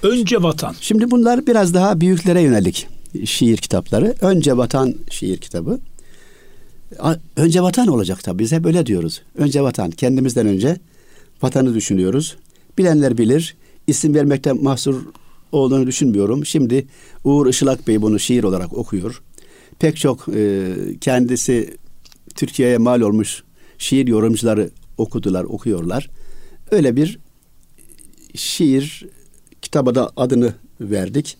Önce 0.02 0.42
Vatan. 0.42 0.76
Şimdi 0.80 1.10
bunlar 1.10 1.46
biraz 1.46 1.74
daha 1.74 2.00
büyüklere 2.00 2.40
yönelik 2.42 2.86
şiir 3.24 3.56
kitapları. 3.56 4.14
Önce 4.20 4.56
Vatan 4.56 4.94
şiir 5.10 5.36
kitabı. 5.36 5.80
Önce 7.36 7.62
vatan 7.62 7.86
olacak 7.88 8.24
tabii. 8.24 8.38
Biz 8.38 8.52
hep 8.52 8.66
öyle 8.66 8.86
diyoruz. 8.86 9.22
Önce 9.38 9.62
vatan. 9.62 9.90
Kendimizden 9.90 10.46
önce 10.46 10.76
vatanı 11.42 11.74
düşünüyoruz. 11.74 12.36
Bilenler 12.78 13.18
bilir. 13.18 13.56
İsim 13.88 14.14
vermekte 14.14 14.52
mahsur 14.52 15.02
olduğunu 15.52 15.86
düşünmüyorum. 15.86 16.46
Şimdi 16.46 16.86
Uğur 17.24 17.46
Işılak 17.46 17.88
Bey 17.88 18.02
bunu 18.02 18.18
şiir 18.18 18.44
olarak 18.44 18.72
okuyor. 18.72 19.22
Pek 19.78 19.96
çok 19.96 20.28
e, 20.28 20.72
kendisi 21.00 21.76
Türkiye'ye 22.34 22.78
mal 22.78 23.00
olmuş 23.00 23.42
şiir 23.78 24.06
yorumcuları 24.06 24.70
okudular, 24.98 25.44
okuyorlar. 25.44 26.10
Öyle 26.70 26.96
bir 26.96 27.18
şiir 28.34 29.06
kitaba 29.62 29.94
da 29.94 30.10
adını 30.16 30.54
verdik. 30.80 31.36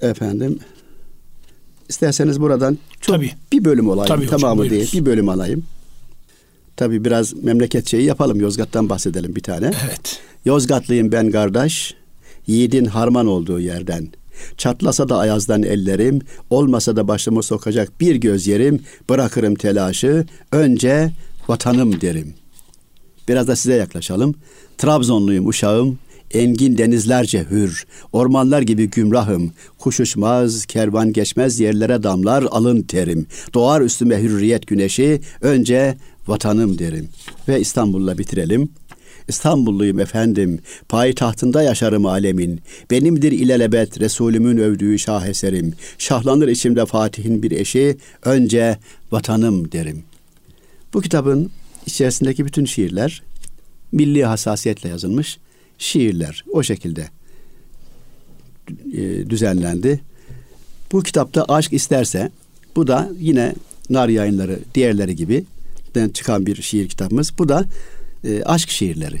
Efendim 0.00 0.58
isterseniz 1.88 2.40
buradan 2.40 2.78
çok 3.00 3.16
Tabii. 3.16 3.30
bir 3.52 3.64
bölüm 3.64 3.88
olayım. 3.88 4.08
Tabii 4.08 4.24
hocam, 4.24 4.40
Tamamı 4.40 4.60
buyurunuz. 4.60 4.92
değil, 4.92 5.04
bir 5.04 5.06
bölüm 5.10 5.28
alayım. 5.28 5.64
Tabii 6.78 7.04
biraz 7.04 7.34
memleket 7.42 7.90
şeyi 7.90 8.04
yapalım. 8.04 8.40
Yozgat'tan 8.40 8.88
bahsedelim 8.88 9.36
bir 9.36 9.42
tane. 9.42 9.70
Evet. 9.86 10.20
Yozgatlıyım 10.44 11.12
ben 11.12 11.30
kardeş, 11.30 11.94
yiğidin 12.46 12.84
harman 12.84 13.26
olduğu 13.26 13.60
yerden. 13.60 14.08
Çatlasa 14.56 15.08
da 15.08 15.18
ayazdan 15.18 15.62
ellerim, 15.62 16.20
olmasa 16.50 16.96
da 16.96 17.08
başımı 17.08 17.42
sokacak 17.42 18.00
bir 18.00 18.16
göz 18.16 18.46
yerim, 18.46 18.80
bırakırım 19.10 19.54
telaşı, 19.54 20.26
önce 20.52 21.12
vatanım 21.48 22.00
derim. 22.00 22.34
Biraz 23.28 23.48
da 23.48 23.56
size 23.56 23.74
yaklaşalım. 23.74 24.34
Trabzonluyum 24.78 25.46
uşağım, 25.46 25.98
engin 26.30 26.78
denizlerce 26.78 27.46
hür, 27.50 27.86
ormanlar 28.12 28.62
gibi 28.62 28.90
gümrahım, 28.90 29.52
kuş 29.78 30.00
uçmaz, 30.00 30.66
kervan 30.66 31.12
geçmez 31.12 31.60
yerlere 31.60 32.02
damlar 32.02 32.42
alın 32.42 32.82
terim. 32.82 33.26
Doğar 33.54 33.80
üstüme 33.80 34.22
hürriyet 34.22 34.66
güneşi, 34.66 35.20
önce 35.40 35.96
vatanım 36.28 36.78
derim. 36.78 37.08
Ve 37.48 37.60
İstanbul'la 37.60 38.18
bitirelim. 38.18 38.68
İstanbulluyum 39.28 40.00
efendim, 40.00 40.58
payitahtında 40.88 41.62
yaşarım 41.62 42.06
alemin. 42.06 42.60
Benimdir 42.90 43.32
ilelebet 43.32 44.00
Resulümün 44.00 44.58
övdüğü 44.58 44.98
şaheserim. 44.98 45.74
Şahlanır 45.98 46.48
içimde 46.48 46.86
Fatih'in 46.86 47.42
bir 47.42 47.50
eşi, 47.50 47.96
önce 48.24 48.78
vatanım 49.12 49.72
derim. 49.72 50.02
Bu 50.94 51.00
kitabın 51.00 51.50
içerisindeki 51.86 52.44
bütün 52.44 52.64
şiirler 52.64 53.22
milli 53.92 54.24
hassasiyetle 54.24 54.88
yazılmış 54.88 55.38
şiirler. 55.78 56.44
O 56.52 56.62
şekilde 56.62 57.08
e, 58.92 59.30
düzenlendi. 59.30 60.00
Bu 60.92 61.02
kitapta 61.02 61.44
aşk 61.44 61.72
isterse 61.72 62.30
bu 62.76 62.86
da 62.86 63.10
yine 63.20 63.54
nar 63.90 64.08
yayınları 64.08 64.58
diğerleri 64.74 65.16
gibi 65.16 65.44
çıkan 66.14 66.46
bir 66.46 66.62
şiir 66.62 66.88
kitabımız. 66.88 67.32
Bu 67.38 67.48
da 67.48 67.64
e, 68.24 68.42
aşk 68.42 68.70
şiirleri. 68.70 69.20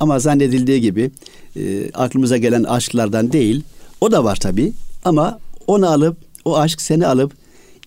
Ama 0.00 0.18
zannedildiği 0.18 0.80
gibi 0.80 1.10
e, 1.56 1.90
aklımıza 1.92 2.36
gelen 2.36 2.62
aşklardan 2.64 3.32
değil. 3.32 3.62
O 4.00 4.12
da 4.12 4.24
var 4.24 4.36
tabii 4.36 4.72
ama 5.04 5.38
onu 5.66 5.88
alıp 5.90 6.16
o 6.44 6.58
aşk 6.58 6.80
seni 6.80 7.06
alıp 7.06 7.32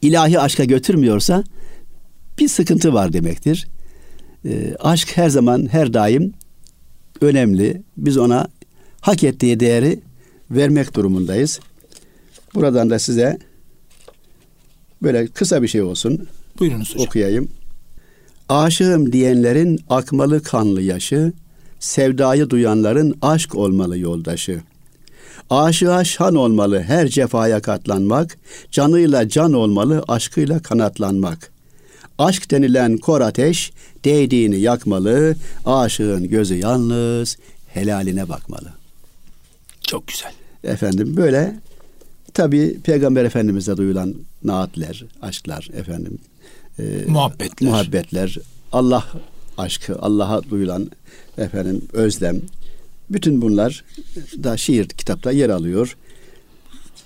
ilahi 0.02 0.40
aşka 0.40 0.64
götürmüyorsa 0.64 1.44
bir 2.40 2.48
sıkıntı 2.48 2.94
var 2.94 3.14
demektir. 3.14 3.68
E, 4.46 4.76
aşk 4.80 5.18
her 5.18 5.30
zaman 5.30 5.68
her 5.72 5.94
daim 5.94 6.34
önemli. 7.22 7.82
Biz 7.98 8.18
ona 8.18 8.48
hak 9.02 9.24
ettiği 9.24 9.60
değeri 9.60 10.00
vermek 10.52 10.96
durumundayız. 10.96 11.60
Buradan 12.56 12.90
da 12.90 13.00
size 13.00 13.40
böyle 15.04 15.28
kısa 15.28 15.62
bir 15.62 15.68
şey 15.68 15.82
olsun 15.82 16.28
Buyurunuz 16.60 16.94
hocam. 16.94 17.08
okuyayım. 17.08 17.50
Aşığım 18.50 19.12
diyenlerin 19.12 19.80
akmalı 19.90 20.44
kanlı 20.44 20.82
yaşı, 20.82 21.34
sevdayı 21.80 22.50
duyanların 22.50 23.16
aşk 23.22 23.56
olmalı 23.56 23.98
yoldaşı. 23.98 24.62
Aşığa 25.50 26.04
şan 26.04 26.36
olmalı 26.36 26.82
her 26.82 27.08
cefaya 27.08 27.62
katlanmak, 27.62 28.38
canıyla 28.72 29.30
can 29.30 29.54
olmalı 29.54 30.04
aşkıyla 30.08 30.60
kanatlanmak. 30.60 31.52
Aşk 32.18 32.52
denilen 32.52 32.98
kor 32.98 33.22
ateş 33.22 33.72
değdiğini 34.06 34.60
yakmalı, 34.60 35.36
aşığın 35.66 36.28
gözü 36.30 36.56
yalnız 36.56 37.38
helaline 37.74 38.30
bakmalı. 38.30 38.70
Çok 39.82 40.08
güzel. 40.08 40.32
Efendim 40.64 41.18
böyle 41.18 41.56
tabi 42.34 42.78
Peygamber 42.84 43.26
Efendimiz'e 43.26 43.78
duyulan 43.78 44.16
naatler, 44.44 45.06
aşklar 45.22 45.70
efendim. 45.74 46.20
E, 46.80 46.84
Muhabbetler. 47.08 47.70
Muhabbetler, 47.70 48.38
Allah 48.72 49.06
aşkı, 49.58 50.00
Allah'a 50.00 50.50
duyulan 50.50 50.92
efendim 51.38 51.82
özlem. 51.94 52.42
Bütün 53.10 53.42
bunlar 53.42 53.84
da 54.44 54.58
şiir 54.58 54.88
kitapta 54.88 55.32
yer 55.32 55.50
alıyor. 55.50 55.98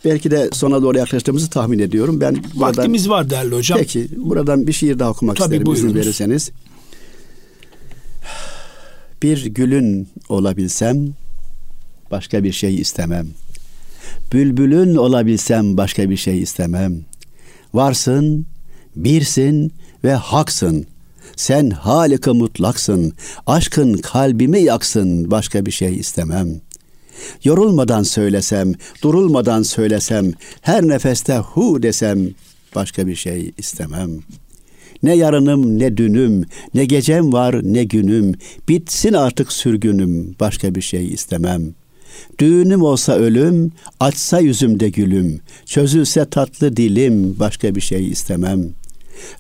Belki 0.06 0.32
de 0.32 0.50
sona 0.54 0.82
doğru 0.82 0.98
yaklaştığımızı 0.98 1.50
tahmin 1.50 1.80
ediyorum. 1.80 2.22
Ben 2.22 2.36
buradan, 2.36 2.62
Vaktimiz 2.62 3.10
var 3.10 3.30
değerli 3.30 3.56
hocam. 3.56 3.80
Peki 3.80 4.08
buradan 4.18 4.68
bir 4.68 4.74
şiir 4.74 5.00
daha 5.00 5.10
okumak 5.10 5.38
Tabii, 5.38 5.46
isterim 5.46 5.74
izin 5.74 5.84
buyurunuz. 5.84 6.06
verirseniz. 6.06 6.52
Bir 9.24 9.46
gülün 9.46 10.08
olabilsem 10.30 11.08
başka 12.12 12.44
bir 12.44 12.52
şey 12.52 12.76
istemem. 12.76 13.28
Bülbülün 14.34 14.96
olabilsem 14.96 15.78
başka 15.78 16.10
bir 16.10 16.18
şey 16.18 16.42
istemem. 16.42 17.02
Varsın, 17.74 18.46
birsin 18.96 19.72
ve 20.04 20.14
haksın. 20.14 20.86
Sen 21.36 21.70
halika 21.70 22.34
mutlaksın. 22.34 23.14
Aşkın 23.48 23.94
kalbimi 23.94 24.62
yaksın. 24.62 25.32
Başka 25.32 25.66
bir 25.66 25.72
şey 25.72 25.96
istemem. 25.98 26.62
Yorulmadan 27.44 28.04
söylesem, 28.04 28.74
durulmadan 29.04 29.64
söylesem, 29.64 30.32
her 30.62 30.88
nefeste 30.88 31.38
hu 31.38 31.84
desem 31.84 32.30
başka 32.76 33.08
bir 33.08 33.16
şey 33.16 33.52
istemem. 33.58 34.10
Ne 35.04 35.16
yarınım 35.16 35.80
ne 35.80 35.98
dünüm, 35.98 36.46
ne 36.74 36.86
gecem 36.86 37.34
var 37.34 37.62
ne 37.64 37.84
günüm, 37.84 38.34
bitsin 38.70 39.14
artık 39.14 39.52
sürgünüm, 39.52 40.36
başka 40.40 40.76
bir 40.76 40.82
şey 40.82 41.08
istemem. 41.08 41.62
Düğünüm 42.40 42.82
olsa 42.82 43.14
ölüm, 43.14 43.72
açsa 44.00 44.40
yüzümde 44.40 44.90
gülüm, 44.90 45.40
çözülse 45.66 46.26
tatlı 46.26 46.78
dilim, 46.78 47.40
başka 47.40 47.76
bir 47.76 47.82
şey 47.82 48.10
istemem. 48.10 48.70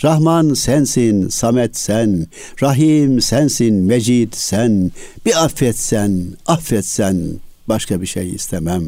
Rahman 0.03 0.53
sensin, 0.53 1.29
Samet 1.29 1.77
sen, 1.77 2.27
Rahim 2.61 3.21
sensin, 3.21 3.73
Mecid 3.73 4.33
sen, 4.33 4.91
bir 5.25 5.43
affetsen, 5.45 6.25
affetsen, 6.45 7.39
başka 7.67 8.01
bir 8.01 8.07
şey 8.07 8.29
istemem. 8.29 8.83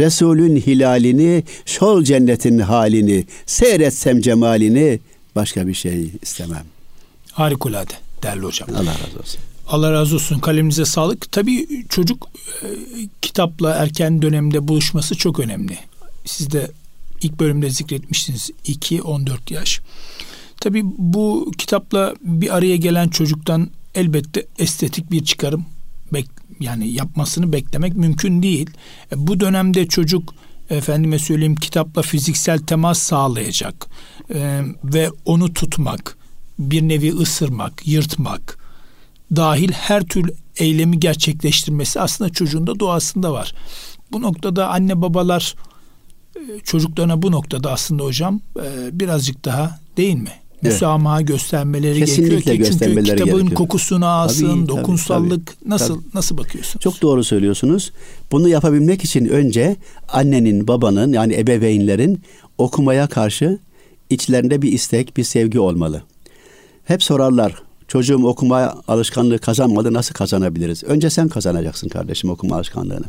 Resulün 0.00 0.56
hilalini, 0.56 1.44
şol 1.66 2.04
cennetin 2.04 2.58
halini, 2.58 3.24
seyretsem 3.46 4.20
cemalini, 4.20 5.00
başka 5.36 5.66
bir 5.66 5.74
şey 5.74 6.10
istemem. 6.22 6.64
Harikulade 7.32 7.92
değerli 8.22 8.42
hocam. 8.42 8.68
Allah 8.76 8.90
razı 8.90 9.18
olsun. 9.18 9.40
Allah 9.66 9.92
razı 9.92 10.14
olsun. 10.14 10.38
Kaleminize 10.38 10.84
sağlık. 10.84 11.32
Tabii 11.32 11.86
çocuk 11.88 12.28
e, 12.62 12.66
kitapla 13.22 13.70
erken 13.70 14.22
dönemde 14.22 14.68
buluşması 14.68 15.14
çok 15.14 15.40
önemli. 15.40 15.78
Siz 16.24 16.50
de 16.50 16.70
ilk 17.22 17.40
bölümde 17.40 17.70
zikretmiştiniz. 17.70 18.50
2-14 18.66 19.54
yaş. 19.54 19.80
Tabii 20.60 20.82
bu 20.84 21.52
kitapla 21.58 22.14
bir 22.20 22.56
araya 22.56 22.76
gelen 22.76 23.08
çocuktan 23.08 23.70
elbette 23.94 24.46
estetik 24.58 25.10
bir 25.10 25.24
çıkarım 25.24 25.66
bek 26.12 26.26
yani 26.60 26.92
yapmasını 26.92 27.52
beklemek 27.52 27.96
mümkün 27.96 28.42
değil. 28.42 28.70
E, 29.12 29.26
bu 29.26 29.40
dönemde 29.40 29.86
çocuk 29.86 30.34
efendime 30.70 31.18
söyleyeyim 31.18 31.56
kitapla 31.56 32.02
fiziksel 32.02 32.58
temas 32.58 32.98
sağlayacak 32.98 33.86
e, 34.34 34.60
ve 34.84 35.10
onu 35.24 35.54
tutmak, 35.54 36.16
bir 36.58 36.82
nevi 36.82 37.12
ısırmak, 37.12 37.86
yırtmak 37.86 38.58
dahil 39.36 39.72
her 39.72 40.02
tür 40.02 40.30
eylemi 40.56 41.00
gerçekleştirmesi 41.00 42.00
aslında 42.00 42.30
çocuğun 42.30 42.66
da 42.66 42.80
doğasında 42.80 43.32
var. 43.32 43.54
Bu 44.12 44.22
noktada 44.22 44.68
anne 44.68 45.02
babalar 45.02 45.54
çocuklarına 46.64 47.22
bu 47.22 47.32
noktada 47.32 47.72
aslında 47.72 48.02
hocam 48.02 48.40
e, 48.56 49.00
birazcık 49.00 49.44
daha 49.44 49.78
değil 49.96 50.14
mi? 50.14 50.30
Evet. 50.64 50.72
Müsamaha 50.72 51.20
göstermeleri 51.20 51.98
Kesinlikle 51.98 52.28
gerekiyor 52.34 52.56
ki 52.56 52.62
çünkü 52.62 52.70
göstermeleri 52.70 53.04
kitabın 53.04 53.32
gerekiyor. 53.32 53.54
kokusunu 53.58 54.06
alsın, 54.06 54.46
Tabii, 54.46 54.66
tabii, 54.66 54.68
dokunsallık 54.68 55.46
tabii, 55.46 55.70
nasıl 55.70 55.94
tabii. 55.94 56.08
nasıl 56.14 56.38
bakıyorsunuz? 56.38 56.82
Çok 56.82 57.02
doğru 57.02 57.24
söylüyorsunuz. 57.24 57.92
Bunu 58.32 58.48
yapabilmek 58.48 59.04
için 59.04 59.26
önce 59.26 59.76
annenin, 60.08 60.68
babanın 60.68 61.12
yani 61.12 61.34
ebeveynlerin 61.34 62.22
okumaya 62.58 63.06
karşı 63.06 63.58
içlerinde 64.10 64.62
bir 64.62 64.72
istek, 64.72 65.16
bir 65.16 65.24
sevgi 65.24 65.60
olmalı. 65.60 66.02
Hep 66.84 67.02
sorarlar. 67.02 67.54
Çocuğum 67.88 68.26
okuma 68.26 68.74
alışkanlığı 68.88 69.38
kazanmadı 69.38 69.92
nasıl 69.92 70.14
kazanabiliriz? 70.14 70.84
Önce 70.84 71.10
sen 71.10 71.28
kazanacaksın 71.28 71.88
kardeşim 71.88 72.30
okuma 72.30 72.56
alışkanlığını. 72.56 73.04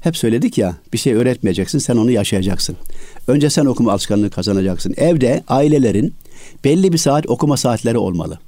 Hep 0.00 0.16
söyledik 0.16 0.58
ya 0.58 0.76
bir 0.92 0.98
şey 0.98 1.14
öğretmeyeceksin 1.14 1.78
sen 1.78 1.96
onu 1.96 2.10
yaşayacaksın. 2.10 2.76
Önce 3.26 3.50
sen 3.50 3.64
okuma 3.64 3.92
alışkanlığı 3.92 4.30
kazanacaksın. 4.30 4.94
Evde 4.96 5.44
ailelerin 5.48 6.14
belli 6.64 6.92
bir 6.92 6.98
saat 6.98 7.26
okuma 7.28 7.56
saatleri 7.56 7.98
olmalı. 7.98 8.38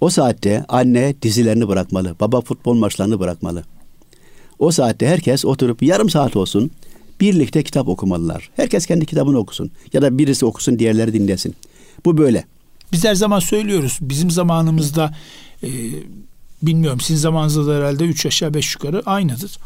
O 0.00 0.10
saatte 0.10 0.64
anne 0.68 1.14
dizilerini 1.22 1.68
bırakmalı. 1.68 2.16
Baba 2.20 2.40
futbol 2.40 2.74
maçlarını 2.74 3.20
bırakmalı. 3.20 3.64
O 4.58 4.70
saatte 4.70 5.08
herkes 5.08 5.44
oturup 5.44 5.82
yarım 5.82 6.10
saat 6.10 6.36
olsun 6.36 6.70
birlikte 7.20 7.62
kitap 7.62 7.88
okumalılar. 7.88 8.50
Herkes 8.56 8.86
kendi 8.86 9.06
kitabını 9.06 9.38
okusun. 9.38 9.70
Ya 9.92 10.02
da 10.02 10.18
birisi 10.18 10.46
okusun 10.46 10.78
diğerleri 10.78 11.12
dinlesin. 11.12 11.54
Bu 12.04 12.18
böyle. 12.18 12.44
Biz 12.92 13.04
her 13.04 13.14
zaman 13.14 13.40
söylüyoruz. 13.40 13.98
Bizim 14.00 14.30
zamanımızda 14.30 15.14
e, 15.62 15.68
bilmiyorum 16.62 17.00
sizin 17.00 17.20
zamanınızda 17.20 17.66
da 17.66 17.76
herhalde 17.76 18.04
3 18.04 18.26
aşağı 18.26 18.54
5 18.54 18.74
yukarı 18.74 19.02
aynıdır. 19.06 19.58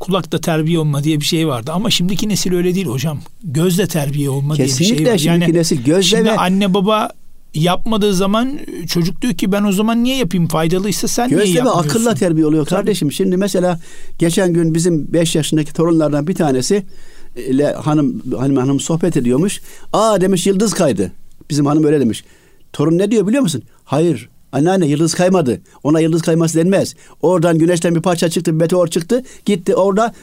Kulakta 0.00 0.40
terbiye 0.40 0.78
olma 0.78 1.04
diye 1.04 1.20
bir 1.20 1.24
şey 1.24 1.48
vardı 1.48 1.72
ama 1.74 1.90
şimdiki 1.90 2.28
nesil 2.28 2.54
öyle 2.54 2.74
değil 2.74 2.86
hocam. 2.86 3.18
Gözle 3.44 3.86
terbiye 3.86 4.30
olma 4.30 4.54
Kesinlikle 4.54 5.04
diye 5.04 5.14
bir 5.14 5.18
şey 5.18 5.30
var. 5.30 5.34
şimdiki 5.34 5.50
Yani 5.50 5.58
nesil 5.58 5.84
gözle 5.84 6.02
şimdi 6.02 6.24
ve 6.24 6.36
anne 6.36 6.74
baba 6.74 7.10
yapmadığı 7.54 8.14
zaman 8.14 8.58
çocuk 8.88 9.22
diyor 9.22 9.34
ki 9.34 9.52
ben 9.52 9.64
o 9.64 9.72
zaman 9.72 10.04
niye 10.04 10.16
yapayım 10.16 10.48
faydalıysa 10.48 11.08
sen 11.08 11.28
niye 11.28 11.38
gözle 11.38 11.54
ve 11.54 11.56
yapmıyorsun? 11.58 11.88
akılla 11.90 12.14
terbiye 12.14 12.46
oluyor 12.46 12.66
kardeşim. 12.66 13.12
Şimdi 13.12 13.36
mesela 13.36 13.80
geçen 14.18 14.52
gün 14.52 14.74
bizim 14.74 15.12
5 15.12 15.34
yaşındaki 15.36 15.72
torunlardan 15.72 16.26
bir 16.26 16.34
tanesi 16.34 16.86
ile 17.36 17.72
hanım 17.72 18.22
hanım 18.38 18.56
hanım 18.56 18.80
sohbet 18.80 19.16
ediyormuş. 19.16 19.60
Aa 19.92 20.20
demiş 20.20 20.46
yıldız 20.46 20.74
kaydı. 20.74 21.12
Bizim 21.50 21.66
hanım 21.66 21.84
öyle 21.84 22.00
demiş. 22.00 22.24
Torun 22.72 22.98
ne 22.98 23.10
diyor 23.10 23.26
biliyor 23.26 23.42
musun? 23.42 23.62
Hayır. 23.84 24.28
Anneanne 24.52 24.86
yıldız 24.86 25.14
kaymadı. 25.14 25.60
Ona 25.84 26.00
yıldız 26.00 26.22
kayması 26.22 26.58
denmez. 26.58 26.94
Oradan 27.22 27.58
güneşten 27.58 27.94
bir 27.94 28.02
parça 28.02 28.28
çıktı, 28.28 28.52
bir 28.52 28.56
meteor 28.56 28.88
çıktı. 28.88 29.22
Gitti 29.44 29.74
orada 29.74 30.14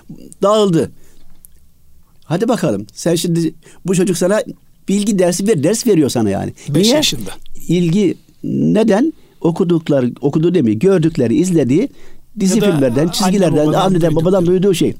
dağıldı. 0.41 0.91
Hadi 2.25 2.47
bakalım. 2.47 2.85
Sen 2.93 3.15
şimdi 3.15 3.53
bu 3.85 3.95
çocuk 3.95 4.17
sana 4.17 4.43
bilgi 4.87 5.19
dersi 5.19 5.47
bir 5.47 5.63
ders 5.63 5.87
veriyor 5.87 6.09
sana 6.09 6.29
yani. 6.29 6.53
5 6.69 6.83
Niye? 6.83 6.95
yaşında. 6.95 7.31
ilgi 7.67 8.17
neden 8.43 9.13
okudukları 9.41 10.11
okudu 10.21 10.53
demiyor 10.53 10.79
gördükleri 10.79 11.35
izlediği 11.35 11.89
dizi 12.39 12.59
Ya 12.59 12.65
filmlerden 12.65 13.01
anne 13.01 13.11
çizgilerden 13.11 13.65
babadan 13.65 13.81
anneden 13.81 14.15
babadan 14.15 14.45
duyduğu 14.45 14.73
şey. 14.73 14.95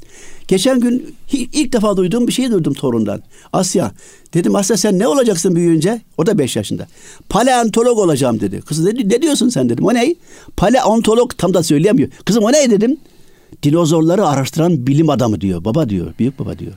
Geçen 0.47 0.79
gün 0.79 1.15
ilk 1.31 1.73
defa 1.73 1.97
duyduğum 1.97 2.27
bir 2.27 2.31
şey 2.31 2.51
duydum 2.51 2.73
torundan. 2.73 3.21
Asya 3.53 3.91
dedim 4.33 4.55
Asya 4.55 4.77
sen 4.77 4.99
ne 4.99 5.07
olacaksın 5.07 5.55
büyüyünce? 5.55 6.01
O 6.17 6.25
da 6.25 6.37
5 6.37 6.55
yaşında. 6.55 6.87
Paleontolog 7.29 7.99
olacağım 7.99 8.39
dedi. 8.39 8.61
Kız 8.61 8.85
dedi 8.85 9.09
ne 9.09 9.21
diyorsun 9.21 9.49
sen 9.49 9.69
dedim. 9.69 9.85
O 9.85 9.93
ne? 9.93 10.15
Paleontolog 10.57 11.37
tam 11.37 11.53
da 11.53 11.63
söyleyemiyor. 11.63 12.09
Kızım 12.25 12.43
o 12.43 12.51
ne 12.51 12.71
dedim. 12.71 12.97
Dinozorları 13.63 14.27
araştıran 14.27 14.87
bilim 14.87 15.09
adamı 15.09 15.41
diyor. 15.41 15.65
Baba 15.65 15.89
diyor. 15.89 16.13
Büyük 16.19 16.39
baba 16.39 16.59
diyor. 16.59 16.73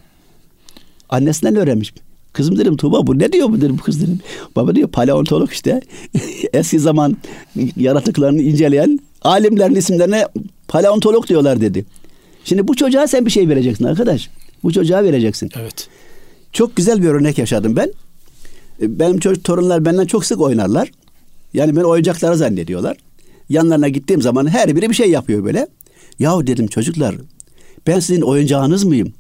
Annesinden 1.09 1.57
öğrenmiş. 1.57 1.95
Kızım 2.33 2.59
dedim 2.59 2.77
Tuğba 2.77 3.07
bu 3.07 3.19
ne 3.19 3.33
diyor 3.33 3.49
bu 3.49 3.61
dedim 3.61 3.77
kız 3.77 4.03
dedim. 4.03 4.21
Baba 4.57 4.75
diyor 4.75 4.88
paleontolog 4.88 5.53
işte. 5.53 5.81
Eski 6.53 6.81
zaman 6.81 7.16
yaratıklarını 7.77 8.42
inceleyen 8.42 8.99
alimlerin 9.27 9.75
isimlerine 9.75 10.27
paleontolog 10.69 11.29
diyorlar 11.29 11.61
dedi. 11.61 11.85
Şimdi 12.45 12.69
bu 12.69 12.77
çocuğa 12.77 13.07
sen 13.07 13.27
bir 13.27 13.31
şey 13.31 13.49
vereceksin 13.49 13.85
arkadaş. 13.85 14.31
Bu 14.62 14.73
çocuğa 14.73 15.05
vereceksin. 15.05 15.51
Evet. 15.61 15.89
Çok 16.53 16.77
güzel 16.77 17.03
bir 17.03 17.09
örnek 17.09 17.39
yaşadım 17.39 17.77
ben. 17.77 17.93
Benim 18.81 19.19
çocuk 19.19 19.45
torunlar 19.45 19.85
benden 19.85 20.07
çok 20.07 20.25
sık 20.25 20.41
oynarlar. 20.41 20.91
Yani 21.55 21.77
ben 21.77 21.81
oyuncakları 21.81 22.37
zannediyorlar. 22.37 22.97
Yanlarına 23.49 23.89
gittiğim 23.89 24.23
zaman 24.23 24.47
her 24.47 24.77
biri 24.77 24.91
bir 24.91 24.95
şey 24.95 25.11
yapıyor 25.11 25.45
böyle. 25.45 25.67
Yahu 26.19 26.47
dedim 26.47 26.67
çocuklar 26.67 27.15
ben 27.87 28.01
sizin 28.01 28.23
oyuncağınız 28.23 28.85
mıyım? 28.85 29.12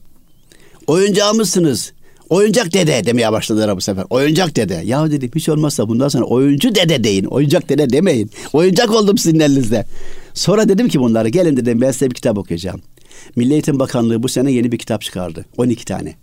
Oyuncağımızsınız. 0.86 1.92
Oyuncak 2.30 2.72
dede 2.72 3.06
demeye 3.06 3.32
başladılar 3.32 3.76
bu 3.76 3.80
sefer. 3.80 4.04
Oyuncak 4.10 4.56
dede. 4.56 4.82
Ya 4.84 5.10
dedim 5.10 5.30
hiç 5.34 5.48
olmazsa 5.48 5.88
bundan 5.88 6.08
sonra 6.08 6.24
oyuncu 6.24 6.74
dede 6.74 7.04
deyin. 7.04 7.24
Oyuncak 7.24 7.68
dede 7.68 7.90
demeyin. 7.90 8.30
Oyuncak 8.52 8.90
oldum 8.90 9.18
sizin 9.18 9.40
elinizde. 9.40 9.86
Sonra 10.34 10.68
dedim 10.68 10.88
ki 10.88 11.00
bunlara 11.00 11.28
gelin 11.28 11.56
dedim 11.56 11.80
ben 11.80 11.90
size 11.90 12.10
bir 12.10 12.14
kitap 12.14 12.38
okuyacağım. 12.38 12.80
Milli 13.36 13.52
Eğitim 13.52 13.78
Bakanlığı 13.78 14.22
bu 14.22 14.28
sene 14.28 14.52
yeni 14.52 14.72
bir 14.72 14.78
kitap 14.78 15.02
çıkardı. 15.02 15.44
12 15.56 15.84
tane. 15.84 16.14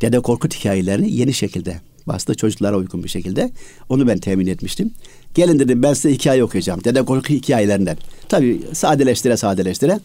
Dede 0.00 0.20
Korkut 0.20 0.54
hikayelerini 0.54 1.12
yeni 1.12 1.34
şekilde 1.34 1.80
bastı 2.06 2.34
çocuklara 2.34 2.76
uygun 2.76 3.04
bir 3.04 3.08
şekilde. 3.08 3.50
Onu 3.88 4.08
ben 4.08 4.18
temin 4.18 4.46
etmiştim. 4.46 4.90
Gelin 5.34 5.58
dedim 5.58 5.82
ben 5.82 5.94
size 5.94 6.12
hikaye 6.14 6.44
okuyacağım. 6.44 6.84
Dede 6.84 7.04
Korkut 7.04 7.30
hikayelerinden. 7.30 7.96
Tabii 8.28 8.60
sadeleştire 8.72 9.36
sadeleştire. 9.36 10.00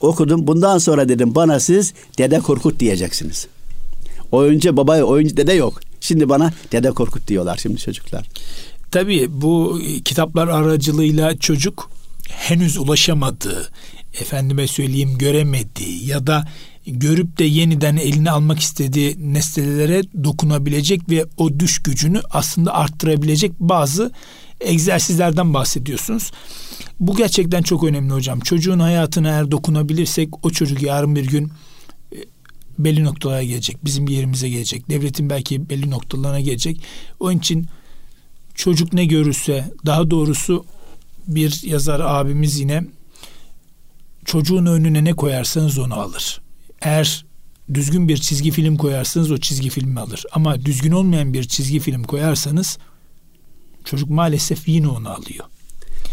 Okudum. 0.00 0.46
Bundan 0.46 0.78
sonra 0.78 1.08
dedim 1.08 1.34
bana 1.34 1.60
siz 1.60 1.94
Dede 2.18 2.40
Korkut 2.40 2.80
diyeceksiniz. 2.80 3.48
Oyuncu 4.32 4.76
baba 4.76 5.02
oyuncu 5.02 5.36
dede 5.36 5.52
yok. 5.52 5.80
Şimdi 6.00 6.28
bana 6.28 6.52
Dede 6.72 6.90
Korkut 6.90 7.28
diyorlar 7.28 7.58
şimdi 7.62 7.80
çocuklar. 7.80 8.26
Tabii 8.90 9.26
bu 9.30 9.80
kitaplar 10.04 10.48
aracılığıyla 10.48 11.36
çocuk 11.36 11.90
henüz 12.28 12.78
ulaşamadığı, 12.78 13.70
efendime 14.20 14.66
söyleyeyim 14.66 15.18
göremediği 15.18 16.06
ya 16.06 16.26
da 16.26 16.48
görüp 16.86 17.38
de 17.38 17.44
yeniden 17.44 17.96
eline 17.96 18.30
almak 18.30 18.60
istediği 18.60 19.34
nesnelere 19.34 20.02
dokunabilecek 20.24 21.10
ve 21.10 21.24
o 21.36 21.58
düş 21.58 21.82
gücünü 21.82 22.20
aslında 22.30 22.74
arttırabilecek 22.74 23.52
bazı 23.60 24.12
egzersizlerden 24.60 25.54
bahsediyorsunuz. 25.54 26.30
Bu 27.00 27.16
gerçekten 27.16 27.62
çok 27.62 27.84
önemli 27.84 28.12
hocam. 28.12 28.40
Çocuğun 28.40 28.78
hayatına 28.78 29.28
eğer 29.28 29.50
dokunabilirsek 29.50 30.46
o 30.46 30.50
çocuk 30.50 30.82
yarın 30.82 31.16
bir 31.16 31.26
gün 31.26 31.52
belli 32.78 33.04
noktalara 33.04 33.42
gelecek. 33.42 33.84
Bizim 33.84 34.08
yerimize 34.08 34.48
gelecek. 34.48 34.90
Devletin 34.90 35.30
belki 35.30 35.70
belli 35.70 35.90
noktalarına 35.90 36.40
gelecek. 36.40 36.80
Onun 37.20 37.38
için 37.38 37.66
çocuk 38.54 38.92
ne 38.92 39.06
görürse 39.06 39.72
daha 39.86 40.10
doğrusu 40.10 40.64
bir 41.28 41.62
yazar 41.62 42.00
abimiz 42.00 42.58
yine 42.58 42.84
çocuğun 44.24 44.66
önüne 44.66 45.04
ne 45.04 45.12
koyarsanız 45.12 45.78
onu 45.78 45.94
alır. 45.94 46.40
Eğer 46.80 47.24
düzgün 47.74 48.08
bir 48.08 48.16
çizgi 48.16 48.50
film 48.50 48.76
koyarsanız 48.76 49.30
o 49.30 49.38
çizgi 49.38 49.70
filmi 49.70 50.00
alır. 50.00 50.24
Ama 50.32 50.64
düzgün 50.64 50.92
olmayan 50.92 51.32
bir 51.32 51.44
çizgi 51.44 51.80
film 51.80 52.02
koyarsanız 52.02 52.78
çocuk 53.84 54.10
maalesef 54.10 54.68
yine 54.68 54.88
onu 54.88 55.08
alıyor. 55.08 55.44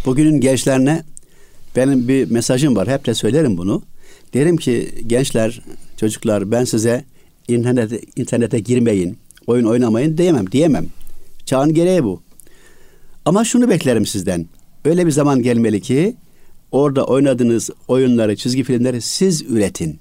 Bugünün 0.06 0.42
gençlerine 0.42 1.04
benim 1.76 2.08
bir 2.08 2.32
mesajım 2.32 2.76
var. 2.76 2.88
Hep 2.88 3.06
de 3.06 3.14
söylerim 3.14 3.58
bunu. 3.58 3.84
Derim 4.34 4.58
ki 4.58 4.92
gençler, 5.08 5.62
çocuklar 5.98 6.52
ben 6.52 6.64
size 6.64 7.06
internete, 7.48 8.02
internete 8.16 8.60
girmeyin, 8.60 9.18
oyun 9.48 9.66
oynamayın 9.66 10.18
diyemem, 10.18 10.52
diyemem. 10.52 10.86
Çağın 11.46 11.74
gereği 11.74 12.04
bu. 12.04 12.22
Ama 13.26 13.46
şunu 13.46 13.70
beklerim 13.70 14.06
sizden. 14.06 14.48
Öyle 14.86 15.06
bir 15.06 15.12
zaman 15.12 15.42
gelmeli 15.42 15.82
ki 15.82 16.16
orada 16.72 17.06
oynadığınız 17.06 17.70
oyunları, 17.88 18.36
çizgi 18.36 18.64
filmleri 18.64 19.02
siz 19.02 19.42
üretin. 19.42 20.00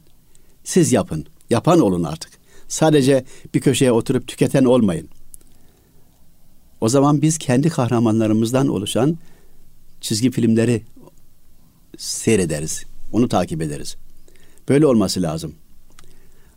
Siz 0.64 0.92
yapın. 0.92 1.26
Yapan 1.50 1.80
olun 1.80 2.04
artık. 2.04 2.30
Sadece 2.68 3.24
bir 3.54 3.60
köşeye 3.60 3.92
oturup 3.92 4.28
tüketen 4.28 4.64
olmayın. 4.64 5.08
O 6.80 6.88
zaman 6.88 7.22
biz 7.22 7.38
kendi 7.38 7.68
kahramanlarımızdan 7.68 8.68
oluşan 8.68 9.18
çizgi 10.00 10.30
filmleri 10.30 10.82
seyrederiz. 11.98 12.84
Onu 13.12 13.28
takip 13.28 13.62
ederiz. 13.62 13.96
Böyle 14.68 14.86
olması 14.86 15.22
lazım. 15.22 15.54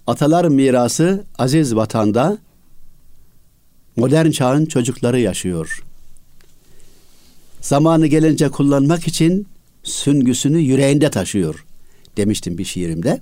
Atalar 0.07 0.45
mirası 0.45 1.25
aziz 1.37 1.75
vatanda 1.75 2.37
modern 3.95 4.31
çağın 4.31 4.65
çocukları 4.65 5.19
yaşıyor. 5.19 5.83
Zamanı 7.61 8.07
gelince 8.07 8.49
kullanmak 8.49 9.07
için 9.07 9.47
süngüsünü 9.83 10.59
yüreğinde 10.59 11.11
taşıyor 11.11 11.65
demiştim 12.17 12.57
bir 12.57 12.65
şiirimde. 12.65 13.21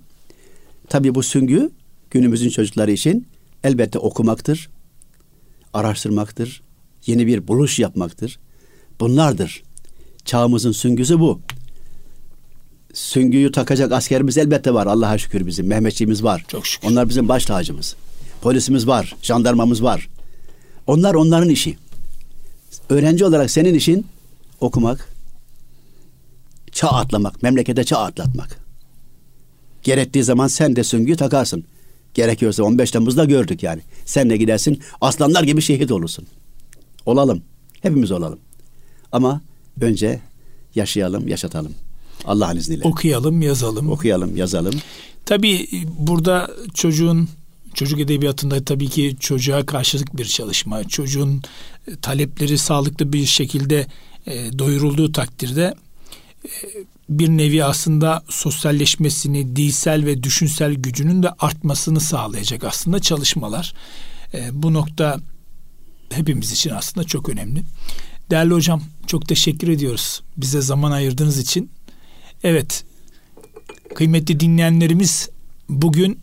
Tabii 0.89 1.15
bu 1.15 1.23
süngü 1.23 1.69
günümüzün 2.12 2.50
çocukları 2.50 2.91
için 2.91 3.28
elbette 3.63 4.00
okumaktır, 4.00 4.69
araştırmaktır, 5.73 6.62
yeni 7.06 7.28
bir 7.28 7.47
buluş 7.47 7.80
yapmaktır. 7.80 8.39
Bunlardır. 9.00 9.63
Çağımızın 10.26 10.71
süngüsü 10.71 11.19
bu. 11.19 11.41
Süngüyü 12.98 13.52
takacak 13.52 13.92
askerimiz 13.92 14.38
elbette 14.38 14.74
var. 14.74 14.88
Allah'a 14.88 15.18
şükür 15.18 15.48
bizim. 15.48 15.68
Mehmetçiğimiz 15.68 16.24
var. 16.24 16.46
Çok 16.48 16.68
şükür. 16.68 16.88
Onlar 16.88 17.10
bizim 17.10 17.30
baş 17.30 17.46
tacımız. 17.46 17.96
Polisimiz 18.42 18.88
var. 18.88 19.16
Jandarmamız 19.22 19.84
var. 19.84 20.10
Onlar 20.88 21.14
onların 21.14 21.50
işi. 21.50 21.78
Öğrenci 22.90 23.26
olarak 23.26 23.52
senin 23.52 23.74
işin 23.74 24.06
okumak, 24.60 25.10
çağ 26.71 26.88
atlamak, 26.88 27.44
memlekete 27.44 27.84
çağ 27.84 27.98
atlatmak. 27.98 28.60
Gerektiği 29.84 30.24
zaman 30.24 30.48
sen 30.48 30.76
de 30.76 30.84
süngüyü 30.84 31.17
takarsın. 31.17 31.63
Gerekiyorsa 32.13 32.63
15 32.63 32.92
Temmuz'da 32.92 33.26
gördük 33.26 33.63
yani. 33.63 33.82
Sen 34.06 34.30
de 34.30 34.38
gidersin 34.38 34.82
aslanlar 35.02 35.44
gibi 35.44 35.62
şehit 35.62 35.92
olursun. 35.92 36.28
Olalım. 37.06 37.42
Hepimiz 37.82 38.12
olalım. 38.12 38.40
Ama 39.12 39.42
önce 39.82 40.19
yaşayalım, 40.76 41.28
yaşatalım. 41.28 41.74
Allah'ın 42.28 42.58
izniyle. 42.58 42.84
Okuyalım, 42.84 43.42
yazalım. 43.42 43.90
Okuyalım, 43.90 44.38
yazalım. 44.38 44.73
Tabii 45.25 45.67
burada 46.00 46.52
çocuğun 46.73 47.30
çocuk 47.73 48.00
edebiyatında 48.00 48.63
tabii 48.63 48.90
ki 48.90 49.15
çocuğa 49.19 49.65
karşılık 49.65 50.17
bir 50.17 50.25
çalışma. 50.25 50.84
Çocuğun 50.84 51.42
e, 51.88 51.96
talepleri 51.96 52.58
sağlıklı 52.58 53.13
bir 53.13 53.25
şekilde 53.25 53.88
e, 54.28 54.60
doyurulduğu 54.60 55.12
takdirde 55.12 55.73
e, 56.46 56.50
bir 57.10 57.30
nevi 57.30 57.63
aslında 57.63 58.23
sosyalleşmesini, 58.30 59.56
dilsel 59.56 60.06
ve 60.06 60.23
düşünsel 60.23 60.73
gücünün 60.73 61.23
de 61.23 61.30
artmasını 61.30 62.00
sağlayacak 62.00 62.63
aslında 62.63 63.00
çalışmalar. 63.00 63.73
E, 64.34 64.50
bu 64.54 64.73
nokta 64.73 65.19
hepimiz 66.10 66.52
için 66.52 66.69
aslında 66.69 67.08
çok 67.08 67.30
önemli. 67.30 67.63
Değerli 68.30 68.54
hocam 68.54 68.84
çok 69.08 69.28
teşekkür 69.28 69.67
ediyoruz 69.67 70.21
bize 70.38 70.62
zaman 70.62 70.92
ayırdığınız 70.92 71.40
için. 71.40 71.69
Evet 72.48 72.83
kıymetli 73.95 74.39
dinleyenlerimiz 74.39 75.29
bugün 75.69 76.19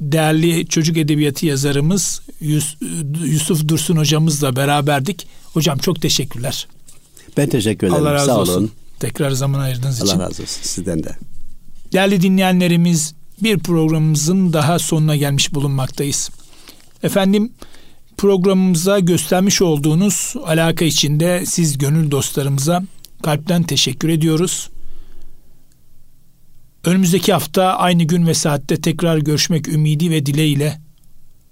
değerli 0.00 0.66
çocuk 0.66 0.96
edebiyatı 0.96 1.46
yazarımız 1.46 2.22
Yus 2.40 2.76
Yusuf 3.24 3.68
Dursun 3.68 3.96
hocamızla 3.96 4.56
beraberdik. 4.56 5.26
Hocam 5.52 5.78
çok 5.78 6.02
teşekkürler. 6.02 6.68
Ben 7.36 7.48
teşekkür 7.48 7.86
ederim. 7.86 8.02
Allah 8.02 8.14
razı 8.14 8.26
Sağ 8.26 8.38
olsun. 8.38 8.52
olun. 8.54 8.70
Tekrar 9.00 9.30
zaman 9.30 9.60
ayırdığınız 9.60 10.02
Allah 10.02 10.10
için. 10.10 10.20
razı 10.20 10.42
olsun 10.42 10.62
sizden 10.62 11.04
de. 11.04 11.16
Değerli 11.92 12.22
dinleyenlerimiz 12.22 13.14
bir 13.42 13.58
programımızın 13.58 14.52
daha 14.52 14.78
sonuna 14.78 15.16
gelmiş 15.16 15.54
bulunmaktayız. 15.54 16.30
Efendim 17.02 17.52
programımıza 18.16 18.98
göstermiş 18.98 19.62
olduğunuz 19.62 20.34
alaka 20.46 20.84
içinde 20.84 21.46
siz 21.46 21.78
gönül 21.78 22.10
dostlarımıza 22.10 22.82
kalpten 23.22 23.62
teşekkür 23.62 24.08
ediyoruz. 24.08 24.70
Önümüzdeki 26.84 27.32
hafta 27.32 27.64
aynı 27.64 28.02
gün 28.02 28.26
ve 28.26 28.34
saatte 28.34 28.80
tekrar 28.80 29.18
görüşmek 29.18 29.68
ümidi 29.68 30.10
ve 30.10 30.26
dileğiyle 30.26 30.80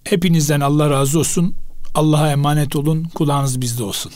hepinizden 0.04 0.60
Allah 0.60 0.90
razı 0.90 1.18
olsun. 1.18 1.54
Allah'a 1.94 2.30
emanet 2.32 2.76
olun. 2.76 3.04
Kulağınız 3.04 3.60
bizde 3.60 3.82
olsun. 3.84 4.12